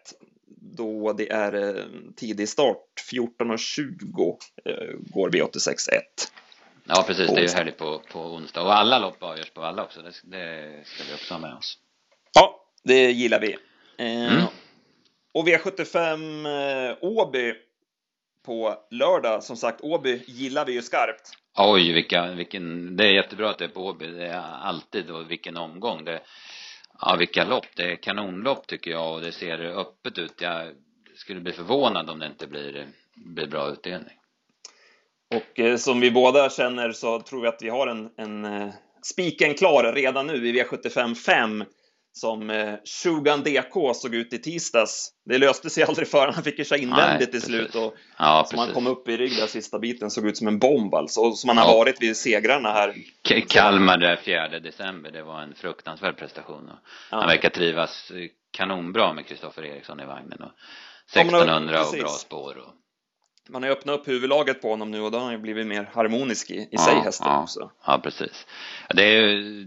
då 0.76 1.12
det 1.12 1.28
är 1.28 1.84
tidig 2.16 2.48
start. 2.48 2.84
14.20 3.12 4.12
går 4.12 4.38
V86 5.14 5.90
1. 5.92 6.32
Ja, 6.88 7.04
precis. 7.06 7.26
Det 7.26 7.40
är 7.40 7.48
ju 7.48 7.54
helg 7.54 7.72
på, 7.72 7.98
på 8.12 8.20
onsdag. 8.20 8.62
Och 8.62 8.74
alla 8.74 8.98
lopp 8.98 9.22
avgörs 9.22 9.50
på 9.50 9.62
alla 9.62 9.84
också. 9.84 10.02
Det, 10.02 10.10
det 10.24 10.86
ska 10.86 11.04
vi 11.04 11.14
också 11.14 11.34
ha 11.34 11.40
med 11.40 11.54
oss. 11.54 11.78
Ja, 12.34 12.64
det 12.82 13.10
gillar 13.10 13.40
vi. 13.40 13.52
Eh, 13.98 14.32
mm. 14.32 14.44
Och 15.34 15.48
V75 15.48 16.90
eh, 16.90 16.96
Åby 17.00 17.54
på 18.44 18.74
lördag. 18.90 19.42
Som 19.42 19.56
sagt, 19.56 19.80
Åby 19.80 20.22
gillar 20.26 20.64
vi 20.64 20.72
ju 20.72 20.82
skarpt. 20.82 21.30
Oj, 21.58 21.92
vilka, 21.92 22.26
vilken, 22.26 22.96
det 22.96 23.04
är 23.04 23.12
jättebra 23.12 23.50
att 23.50 23.58
det 23.58 23.64
är 23.64 23.68
på 23.68 23.86
Åby. 23.86 24.06
Det 24.06 24.26
är 24.26 24.42
alltid 24.62 25.10
och 25.10 25.30
vilken 25.30 25.56
omgång. 25.56 26.04
Det, 26.04 26.20
ja, 27.00 27.16
vilka 27.18 27.44
lopp. 27.44 27.66
Det 27.76 27.92
är 27.92 27.96
kanonlopp 27.96 28.66
tycker 28.66 28.90
jag 28.90 29.14
och 29.14 29.20
det 29.20 29.32
ser 29.32 29.60
öppet 29.60 30.18
ut. 30.18 30.40
Jag 30.40 30.72
skulle 31.14 31.40
bli 31.40 31.52
förvånad 31.52 32.10
om 32.10 32.18
det 32.18 32.26
inte 32.26 32.46
blir, 32.46 32.86
blir 33.14 33.46
bra 33.46 33.70
utdelning. 33.70 34.18
Och 35.34 35.60
eh, 35.60 35.76
som 35.76 36.00
vi 36.00 36.10
båda 36.10 36.50
känner 36.50 36.92
så 36.92 37.20
tror 37.20 37.42
vi 37.42 37.48
att 37.48 37.62
vi 37.62 37.68
har 37.68 37.86
en, 37.86 38.10
en 38.16 38.44
eh, 38.44 38.68
spiken 39.02 39.54
klar 39.54 39.92
redan 39.92 40.26
nu 40.26 40.48
i 40.48 40.62
V75 40.62 41.14
5 41.14 41.64
som 42.12 42.50
eh, 42.50 42.74
Shugan 42.84 43.42
DK 43.42 43.94
såg 43.94 44.14
ut 44.14 44.32
i 44.32 44.38
tisdags. 44.38 45.10
Det 45.24 45.38
löste 45.38 45.70
sig 45.70 45.84
aldrig 45.88 46.08
för 46.08 46.28
han 46.28 46.44
fick 46.44 46.58
ju 46.58 46.64
sig 46.64 46.82
invändigt 46.82 47.30
till 47.30 47.42
slut 47.42 47.74
och 47.74 47.94
ja, 48.18 48.46
som 48.48 48.58
han 48.58 48.72
kom 48.72 48.86
upp 48.86 49.08
i 49.08 49.16
rygg 49.16 49.36
där 49.36 49.46
sista 49.46 49.78
biten 49.78 50.10
såg 50.10 50.26
ut 50.26 50.36
som 50.36 50.48
en 50.48 50.58
bomb 50.58 50.94
alltså, 50.94 51.20
och 51.20 51.38
som 51.38 51.48
han 51.48 51.58
har 51.58 51.78
varit 51.78 52.02
vid 52.02 52.16
segrarna 52.16 52.72
här. 52.72 52.94
K 53.28 53.34
Kalmar 53.48 53.98
där 53.98 54.16
4 54.16 54.48
december, 54.48 55.10
det 55.10 55.22
var 55.22 55.42
en 55.42 55.54
fruktansvärd 55.54 56.16
prestation 56.16 56.68
och 56.68 56.78
ja. 57.10 57.16
han 57.16 57.26
verkar 57.26 57.50
trivas 57.50 58.12
kanonbra 58.50 59.12
med 59.12 59.26
Kristoffer 59.26 59.64
Eriksson 59.64 60.00
i 60.00 60.04
vagnen 60.04 60.42
och 60.42 60.52
1600 61.16 61.74
ja, 61.74 61.88
och 61.88 61.98
bra 61.98 62.08
spår 62.08 62.58
och 62.58 62.74
man 63.48 63.62
har 63.62 63.70
ju 63.70 63.76
öppnat 63.76 64.00
upp 64.00 64.08
huvudlaget 64.08 64.62
på 64.62 64.70
honom 64.70 64.90
nu 64.90 65.00
och 65.00 65.10
då 65.10 65.18
har 65.18 65.24
han 65.24 65.32
ju 65.32 65.38
blivit 65.38 65.66
mer 65.66 65.90
harmonisk 65.92 66.50
i, 66.50 66.54
i 66.54 66.68
ja, 66.70 66.78
sig 66.78 66.94
hästen 66.94 67.26
ja, 67.30 67.42
också. 67.42 67.70
Ja, 67.86 68.00
precis. 68.02 68.46
Det 68.88 69.02
är, 69.02 69.26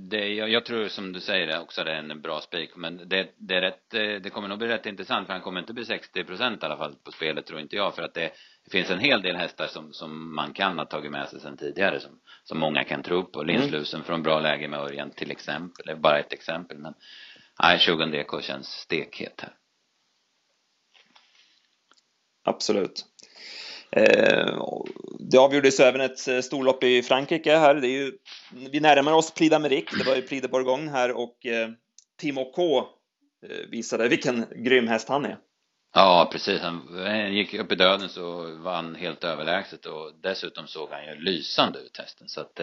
det 0.09 0.17
är, 0.17 0.47
jag, 0.47 0.65
tror 0.65 0.87
som 0.87 1.13
du 1.13 1.19
säger 1.19 1.61
också 1.61 1.83
det 1.83 1.91
är 1.91 1.95
en 1.95 2.21
bra 2.21 2.41
spik, 2.41 2.75
men 2.75 3.09
det, 3.09 3.27
det 3.37 3.55
är 3.55 3.61
rätt, 3.61 3.93
eh, 3.93 4.01
det 4.01 4.29
kommer 4.29 4.47
nog 4.47 4.57
bli 4.57 4.67
rätt 4.67 4.85
intressant 4.85 5.25
för 5.25 5.33
han 5.33 5.41
kommer 5.41 5.59
inte 5.59 5.73
bli 5.73 5.85
60 5.85 6.23
procent 6.23 6.63
i 6.63 6.65
alla 6.65 6.77
fall 6.77 6.95
på 7.03 7.11
spelet 7.11 7.45
tror 7.45 7.59
inte 7.59 7.75
jag 7.75 7.95
för 7.95 8.03
att 8.03 8.13
det, 8.13 8.31
finns 8.71 8.89
en 8.89 8.99
hel 8.99 9.21
del 9.21 9.35
hästar 9.35 9.67
som, 9.67 9.93
som 9.93 10.35
man 10.35 10.53
kan 10.53 10.79
ha 10.79 10.85
tagit 10.85 11.11
med 11.11 11.29
sig 11.29 11.41
sedan 11.41 11.57
tidigare 11.57 11.99
som, 11.99 12.19
som 12.43 12.59
många 12.59 12.83
kan 12.83 13.03
tro 13.03 13.23
på. 13.23 13.43
Linslusen 13.43 13.97
mm. 13.97 14.05
från 14.05 14.23
bra 14.23 14.39
läge 14.39 14.67
med 14.67 14.79
Örjan 14.79 15.11
till 15.11 15.31
exempel, 15.31 15.85
det 15.85 15.91
är 15.91 15.95
bara 15.95 16.19
ett 16.19 16.33
exempel 16.33 16.77
men 16.77 16.93
nej, 17.61 17.79
20 17.79 18.05
DK 18.05 18.41
känns 18.41 18.67
stekhet 18.67 19.41
här. 19.41 19.53
Absolut. 22.43 23.05
Eh, 23.91 24.63
det 25.19 25.37
avgjordes 25.37 25.79
även 25.79 26.01
ett 26.01 26.27
eh, 26.27 26.39
storlopp 26.39 26.83
i 26.83 27.03
Frankrike 27.03 27.57
här. 27.57 27.75
Det 27.75 27.87
är 27.87 27.91
ju, 27.91 28.11
vi 28.71 28.79
närmar 28.79 29.13
oss 29.13 29.33
Prix 29.33 29.55
d'Amérique, 29.55 29.97
det 29.97 30.03
var 30.03 30.15
ju 30.15 30.21
Prix 30.21 30.41
de 30.41 30.47
Bourgogne 30.47 30.91
här 30.91 31.11
och 31.11 31.45
eh, 31.45 31.69
Timo 32.17 32.51
K 32.51 32.87
visade 33.69 34.07
vilken 34.07 34.45
grym 34.55 34.87
häst 34.87 35.09
han 35.09 35.25
är. 35.25 35.37
Ja, 35.93 36.29
precis. 36.31 36.61
Han 36.61 37.33
gick 37.33 37.53
upp 37.53 37.71
i 37.71 37.75
döden 37.75 38.09
så 38.09 38.55
vann 38.55 38.95
helt 38.95 39.23
överlägset 39.23 39.85
och 39.85 40.11
dessutom 40.23 40.67
såg 40.67 40.89
han 40.89 41.05
ju 41.05 41.15
lysande 41.15 41.79
ut 41.79 41.97
hästen. 41.97 42.29
Så 42.29 42.41
att, 42.41 42.59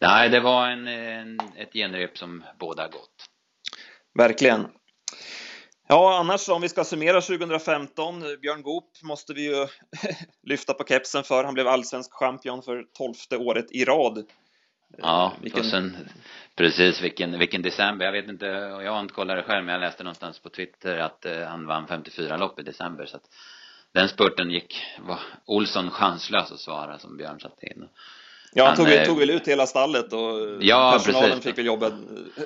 nej, 0.00 0.28
det 0.28 0.40
var 0.40 0.68
en, 0.68 0.86
en 0.86 1.40
ett 1.56 1.72
genrep 1.72 2.18
som 2.18 2.44
båda 2.58 2.88
gott. 2.88 3.26
Verkligen. 4.14 4.66
Ja, 5.92 6.18
annars 6.18 6.48
om 6.48 6.60
vi 6.60 6.68
ska 6.68 6.84
summera 6.84 7.20
2015, 7.20 8.20
Björn 8.42 8.62
Goop 8.62 9.02
måste 9.02 9.34
vi 9.34 9.44
ju 9.44 9.66
lyfta 10.46 10.74
på 10.74 10.84
kepsen 10.84 11.24
för. 11.24 11.44
Han 11.44 11.54
blev 11.54 11.68
allsvensk 11.68 12.12
champion 12.12 12.62
för 12.62 12.84
tolfte 12.92 13.36
året 13.36 13.66
i 13.70 13.84
rad. 13.84 14.24
Ja, 14.98 15.32
vilken... 15.42 15.60
och 15.60 15.66
sen, 15.66 15.96
precis 16.56 17.02
vilken, 17.02 17.38
vilken 17.38 17.62
december. 17.62 18.04
Jag 18.04 18.12
vet 18.12 18.28
inte, 18.28 18.46
jag 18.84 18.92
har 18.92 19.00
inte 19.00 19.14
kollat 19.14 19.36
det 19.36 19.42
själv, 19.42 19.64
men 19.64 19.72
jag 19.72 19.80
läste 19.80 20.04
någonstans 20.04 20.38
på 20.38 20.48
Twitter 20.48 20.98
att 20.98 21.26
uh, 21.26 21.42
han 21.42 21.66
vann 21.66 21.86
54 21.86 22.36
lopp 22.36 22.60
i 22.60 22.62
december. 22.62 23.06
Så 23.06 23.16
att 23.16 23.28
den 23.92 24.08
spurten 24.08 24.50
gick, 24.50 24.82
var 24.98 25.18
Olsson 25.44 25.90
chanslös 25.90 26.52
att 26.52 26.60
svara 26.60 26.98
som 26.98 27.16
Björn 27.16 27.40
satte 27.40 27.66
in. 27.66 27.88
Ja, 28.52 28.66
han 28.66 28.76
tog, 28.76 28.92
eh, 28.92 29.04
tog 29.04 29.18
väl 29.18 29.30
ut 29.30 29.48
hela 29.48 29.66
stallet 29.66 30.12
och 30.12 30.58
ja, 30.60 30.92
personalen 30.92 31.30
precis. 31.30 31.44
fick 31.44 31.58
väl 31.58 31.66
jobba, 31.66 31.92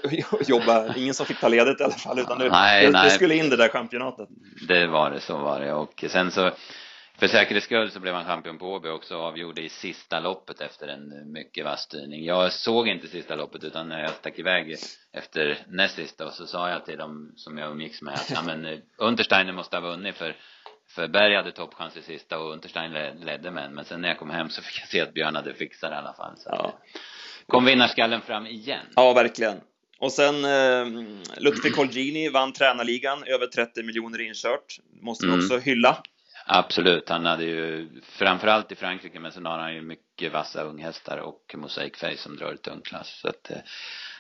jobba, 0.47 0.95
ingen 0.95 1.15
som 1.15 1.27
fick 1.27 1.41
ta 1.41 1.49
ledigt 1.49 1.81
i 1.81 1.85
alla 1.85 1.95
fall, 1.95 2.19
utan 2.19 2.39
det, 2.39 2.49
nej, 2.49 2.87
det, 2.87 2.93
nej. 2.93 3.05
det 3.05 3.11
skulle 3.11 3.35
in 3.35 3.51
det 3.51 3.57
där 3.57 3.69
championatet. 3.69 4.29
Det 4.69 4.87
var 4.87 5.11
det, 5.11 5.21
så 5.21 5.37
var 5.37 5.61
det. 5.61 5.73
Och 5.73 6.05
sen 6.09 6.31
så, 6.31 6.51
för 7.19 7.27
säkerhets 7.27 7.67
skull 7.67 7.91
så 7.91 8.01
blev 8.01 8.15
han 8.15 8.25
champion 8.25 8.59
på 8.59 8.73
Åby 8.73 8.89
också 8.89 9.17
och 9.17 9.25
avgjorde 9.25 9.63
i 9.63 9.69
sista 9.69 10.21
loppet 10.21 10.61
efter 10.61 10.89
en 10.89 11.33
mycket 11.33 11.65
vass 11.65 11.83
styrning. 11.83 12.25
Jag 12.25 12.53
såg 12.53 12.89
inte 12.89 13.09
sista 13.09 13.35
loppet 13.35 13.65
utan 13.65 13.91
jag 13.91 14.11
stack 14.11 14.39
iväg 14.39 14.77
efter 15.13 15.59
näst 15.69 15.97
sista 15.97 16.27
och 16.27 16.33
så 16.33 16.47
sa 16.47 16.71
jag 16.71 16.85
till 16.85 16.99
dem 16.99 17.33
som 17.37 17.59
jag 17.59 17.71
umgicks 17.71 18.03
med 18.03 18.15
att 18.15 18.31
ja, 18.31 18.43
men 18.43 18.67
eh, 18.67 18.79
Untersteiner 18.97 19.53
måste 19.53 19.77
ha 19.77 19.81
vunnit 19.81 20.17
för 20.17 20.37
för 20.95 21.09
Berg 21.09 21.37
hade 21.37 21.53
toppchans 21.53 21.97
i 21.97 22.03
sista 22.03 22.39
och 22.39 22.53
Unterstein 22.53 22.93
ledde 23.21 23.51
med 23.51 23.73
men 23.73 23.85
sen 23.85 24.01
när 24.01 24.09
jag 24.09 24.19
kom 24.19 24.31
hem 24.31 24.51
så 24.51 24.63
fick 24.63 24.81
jag 24.81 24.89
se 24.89 25.01
att 25.01 25.15
Björn 25.15 25.37
hade 25.37 25.55
fixat 25.55 25.91
det 25.91 25.95
i 25.95 25.99
alla 25.99 26.15
fall. 26.15 26.37
Så 26.37 26.49
ja. 26.53 26.79
kom 27.47 27.65
vinnarskallen 27.65 28.21
fram 28.21 28.47
igen. 28.47 28.87
Ja, 28.97 29.13
verkligen. 29.13 29.61
Och 29.99 30.13
sen 30.13 30.45
eh, 30.45 30.87
Ludvig 31.37 31.75
Colgjini 31.75 32.29
vann 32.29 32.53
tränarligan, 32.53 33.25
över 33.27 33.47
30 33.47 33.83
miljoner 33.83 34.21
inkört. 34.21 34.79
Måste 35.01 35.27
vi 35.27 35.33
mm. 35.33 35.45
också 35.45 35.59
hylla. 35.59 36.03
Absolut, 36.47 37.09
han 37.09 37.27
hade 37.27 37.45
ju 37.45 37.89
framförallt 38.03 38.73
i 38.73 38.75
Frankrike 38.75 39.21
men 39.21 39.33
sen 39.33 39.47
har 39.47 39.59
han 39.59 39.75
ju 39.75 39.83
mycket 39.83 40.33
vassa 40.33 40.63
unghästar 40.63 41.19
och 41.19 41.55
Mosaic 41.55 41.97
Face 41.97 42.17
som 42.17 42.37
drar 42.37 42.55
i 42.55 42.57
tung 42.57 42.81
klass. 42.81 43.21
Så 43.23 43.29
att, 43.29 43.51
eh, 43.51 43.57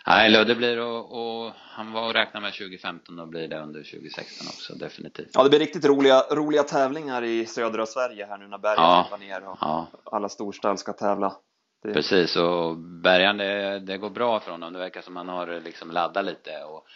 Nej, 0.06 0.30
Ludde 0.30 0.54
blir 0.54 0.80
och, 0.80 1.12
och 1.12 1.52
han 1.56 1.92
var 1.92 2.06
och 2.06 2.14
räknade 2.14 2.44
med 2.46 2.52
2015 2.52 3.18
och 3.18 3.28
blir 3.28 3.48
det 3.48 3.60
under 3.60 3.82
2016 3.82 4.46
också, 4.46 4.74
definitivt. 4.74 5.30
Ja, 5.34 5.42
det 5.42 5.48
blir 5.50 5.58
riktigt 5.58 5.84
roliga, 5.84 6.22
roliga 6.30 6.62
tävlingar 6.62 7.24
i 7.24 7.46
södra 7.46 7.86
Sverige 7.86 8.26
här 8.26 8.38
nu 8.38 8.48
när 8.48 8.58
Bergan 8.58 9.04
ja, 9.10 9.16
ner 9.16 9.48
och 9.48 9.58
ja. 9.60 9.86
alla 10.04 10.28
storstall 10.28 10.78
ska 10.78 10.92
tävla. 10.92 11.36
Det... 11.82 11.92
Precis, 11.92 12.36
och 12.36 12.76
Bergan 12.78 13.36
det, 13.36 13.78
det 13.78 13.98
går 13.98 14.10
bra 14.10 14.40
för 14.40 14.50
honom. 14.50 14.72
Det 14.72 14.78
verkar 14.78 15.00
som 15.00 15.16
han 15.16 15.28
har 15.28 15.60
liksom 15.60 15.90
laddat 15.90 16.24
lite 16.24 16.64
och, 16.64 16.86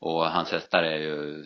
och 0.00 0.30
hans 0.30 0.52
hästar 0.52 0.82
är 0.82 0.98
ju, 0.98 1.44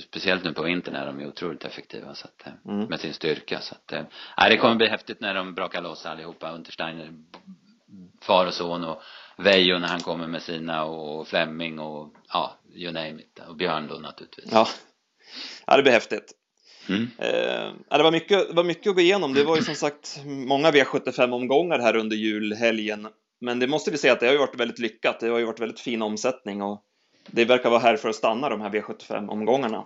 speciellt 0.00 0.44
nu 0.44 0.52
på 0.52 0.62
vintern 0.62 0.94
är 0.94 1.06
de 1.06 1.20
ju 1.20 1.26
otroligt 1.26 1.64
effektiva 1.64 2.14
så 2.14 2.28
att, 2.28 2.64
mm. 2.64 2.86
med 2.86 3.00
sin 3.00 3.14
styrka 3.14 3.60
så 3.60 3.74
att, 3.74 3.92
eh, 3.92 4.02
nej, 4.38 4.50
det 4.50 4.56
kommer 4.56 4.74
bli 4.74 4.88
häftigt 4.88 5.20
när 5.20 5.34
de 5.34 5.54
brakar 5.54 5.82
loss 5.82 6.06
allihopa, 6.06 6.52
Untersteiner, 6.52 7.12
far 8.20 8.46
och 8.46 8.54
son 8.54 8.84
och 8.84 9.02
Veijo 9.38 9.78
när 9.78 9.88
han 9.88 10.00
kommer 10.00 10.26
med 10.26 10.42
sina 10.42 10.84
och 10.84 11.28
Flemming 11.28 11.78
och 11.78 12.14
ja, 12.32 12.58
you 12.74 12.92
name 12.92 13.22
it. 13.22 13.40
Och 13.48 13.56
Björn 13.56 13.88
då 13.88 13.94
naturligtvis. 13.94 14.48
Ja, 14.52 14.68
ja 15.66 15.76
det 15.76 15.82
blir 15.82 15.92
häftigt. 15.92 16.32
Mm. 16.88 17.10
Eh, 17.18 17.96
det, 17.98 18.02
var 18.02 18.12
mycket, 18.12 18.48
det 18.48 18.54
var 18.54 18.64
mycket 18.64 18.90
att 18.90 18.94
gå 18.94 19.00
igenom. 19.00 19.34
Det 19.34 19.44
var 19.44 19.56
ju 19.56 19.62
som 19.62 19.74
sagt 19.74 20.20
många 20.24 20.70
V75-omgångar 20.70 21.78
här 21.78 21.96
under 21.96 22.16
julhelgen. 22.16 23.08
Men 23.40 23.58
det 23.58 23.66
måste 23.66 23.90
vi 23.90 23.98
säga 23.98 24.12
att 24.12 24.20
det 24.20 24.26
har 24.26 24.32
ju 24.32 24.38
varit 24.38 24.60
väldigt 24.60 24.78
lyckat. 24.78 25.20
Det 25.20 25.28
har 25.28 25.38
ju 25.38 25.44
varit 25.44 25.60
väldigt 25.60 25.80
fin 25.80 26.02
omsättning 26.02 26.62
och 26.62 26.82
det 27.26 27.44
verkar 27.44 27.70
vara 27.70 27.80
här 27.80 27.96
för 27.96 28.08
att 28.08 28.16
stanna 28.16 28.48
de 28.48 28.60
här 28.60 28.70
V75-omgångarna. 28.70 29.84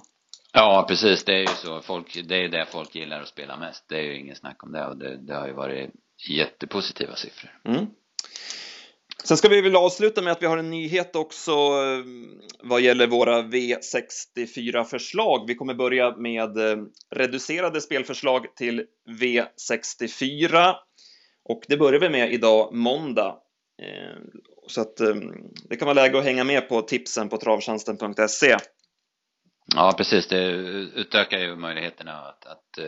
Ja, 0.52 0.84
precis. 0.88 1.24
Det 1.24 1.32
är 1.32 1.40
ju 1.40 1.46
så. 1.46 1.80
Folk, 1.80 2.28
det 2.28 2.34
är 2.44 2.48
det 2.48 2.66
folk 2.66 2.94
gillar 2.94 3.20
att 3.20 3.28
spela 3.28 3.56
mest. 3.56 3.84
Det 3.88 3.96
är 3.96 4.02
ju 4.02 4.18
ingen 4.18 4.36
snack 4.36 4.62
om 4.64 4.72
det 4.72 4.86
och 4.86 4.96
det, 4.96 5.16
det 5.16 5.34
har 5.34 5.46
ju 5.46 5.52
varit 5.52 5.90
jättepositiva 6.28 7.14
siffror. 7.14 7.50
Mm. 7.64 7.86
Sen 9.24 9.36
ska 9.36 9.48
vi 9.48 9.60
väl 9.60 9.76
avsluta 9.76 10.22
med 10.22 10.32
att 10.32 10.42
vi 10.42 10.46
har 10.46 10.58
en 10.58 10.70
nyhet 10.70 11.16
också 11.16 11.52
eh, 11.52 12.04
vad 12.62 12.80
gäller 12.80 13.06
våra 13.06 13.42
V64-förslag. 13.42 15.46
Vi 15.46 15.54
kommer 15.54 15.74
börja 15.74 16.16
med 16.16 16.58
eh, 16.58 16.76
reducerade 17.10 17.80
spelförslag 17.80 18.56
till 18.56 18.84
V64 19.20 20.74
och 21.44 21.62
det 21.68 21.76
börjar 21.76 22.00
vi 22.00 22.08
med 22.08 22.32
idag 22.32 22.74
måndag. 22.74 23.36
Eh, 23.82 24.16
så 24.66 24.80
att 24.80 24.96
det 25.68 25.76
kan 25.76 25.86
vara 25.86 25.94
läge 25.94 26.18
att 26.18 26.24
hänga 26.24 26.44
med 26.44 26.68
på 26.68 26.82
tipsen 26.82 27.28
på 27.28 27.36
travtjänsten.se. 27.36 28.56
Ja, 29.74 29.94
precis. 29.96 30.28
Det 30.28 30.44
utökar 30.94 31.38
ju 31.38 31.56
möjligheterna 31.56 32.12
att, 32.12 32.46
att 32.46 32.78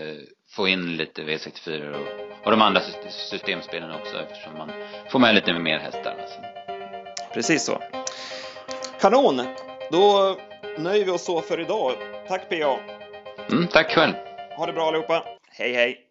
få 0.48 0.68
in 0.68 0.96
lite 0.96 1.22
V64 1.22 1.90
och, 1.90 2.44
och 2.44 2.50
de 2.50 2.62
andra 2.62 2.80
systemspelen 3.30 3.90
också 3.90 4.16
eftersom 4.18 4.58
man 4.58 4.72
får 5.10 5.18
med 5.18 5.34
lite 5.34 5.58
mer 5.58 5.78
hästar. 5.78 6.16
Alltså. 6.20 6.38
Precis 7.34 7.64
så. 7.64 7.82
Kanon! 9.00 9.42
Då 9.90 10.36
nöjer 10.78 11.04
vi 11.04 11.10
oss 11.10 11.24
så 11.24 11.40
för 11.40 11.60
idag. 11.60 11.92
Tack 12.28 12.48
PA! 12.48 12.78
Mm, 13.50 13.66
tack 13.66 13.90
själv! 13.90 14.12
Ha 14.56 14.66
det 14.66 14.72
bra 14.72 14.88
allihopa! 14.88 15.24
Hej 15.50 15.74
hej! 15.74 16.07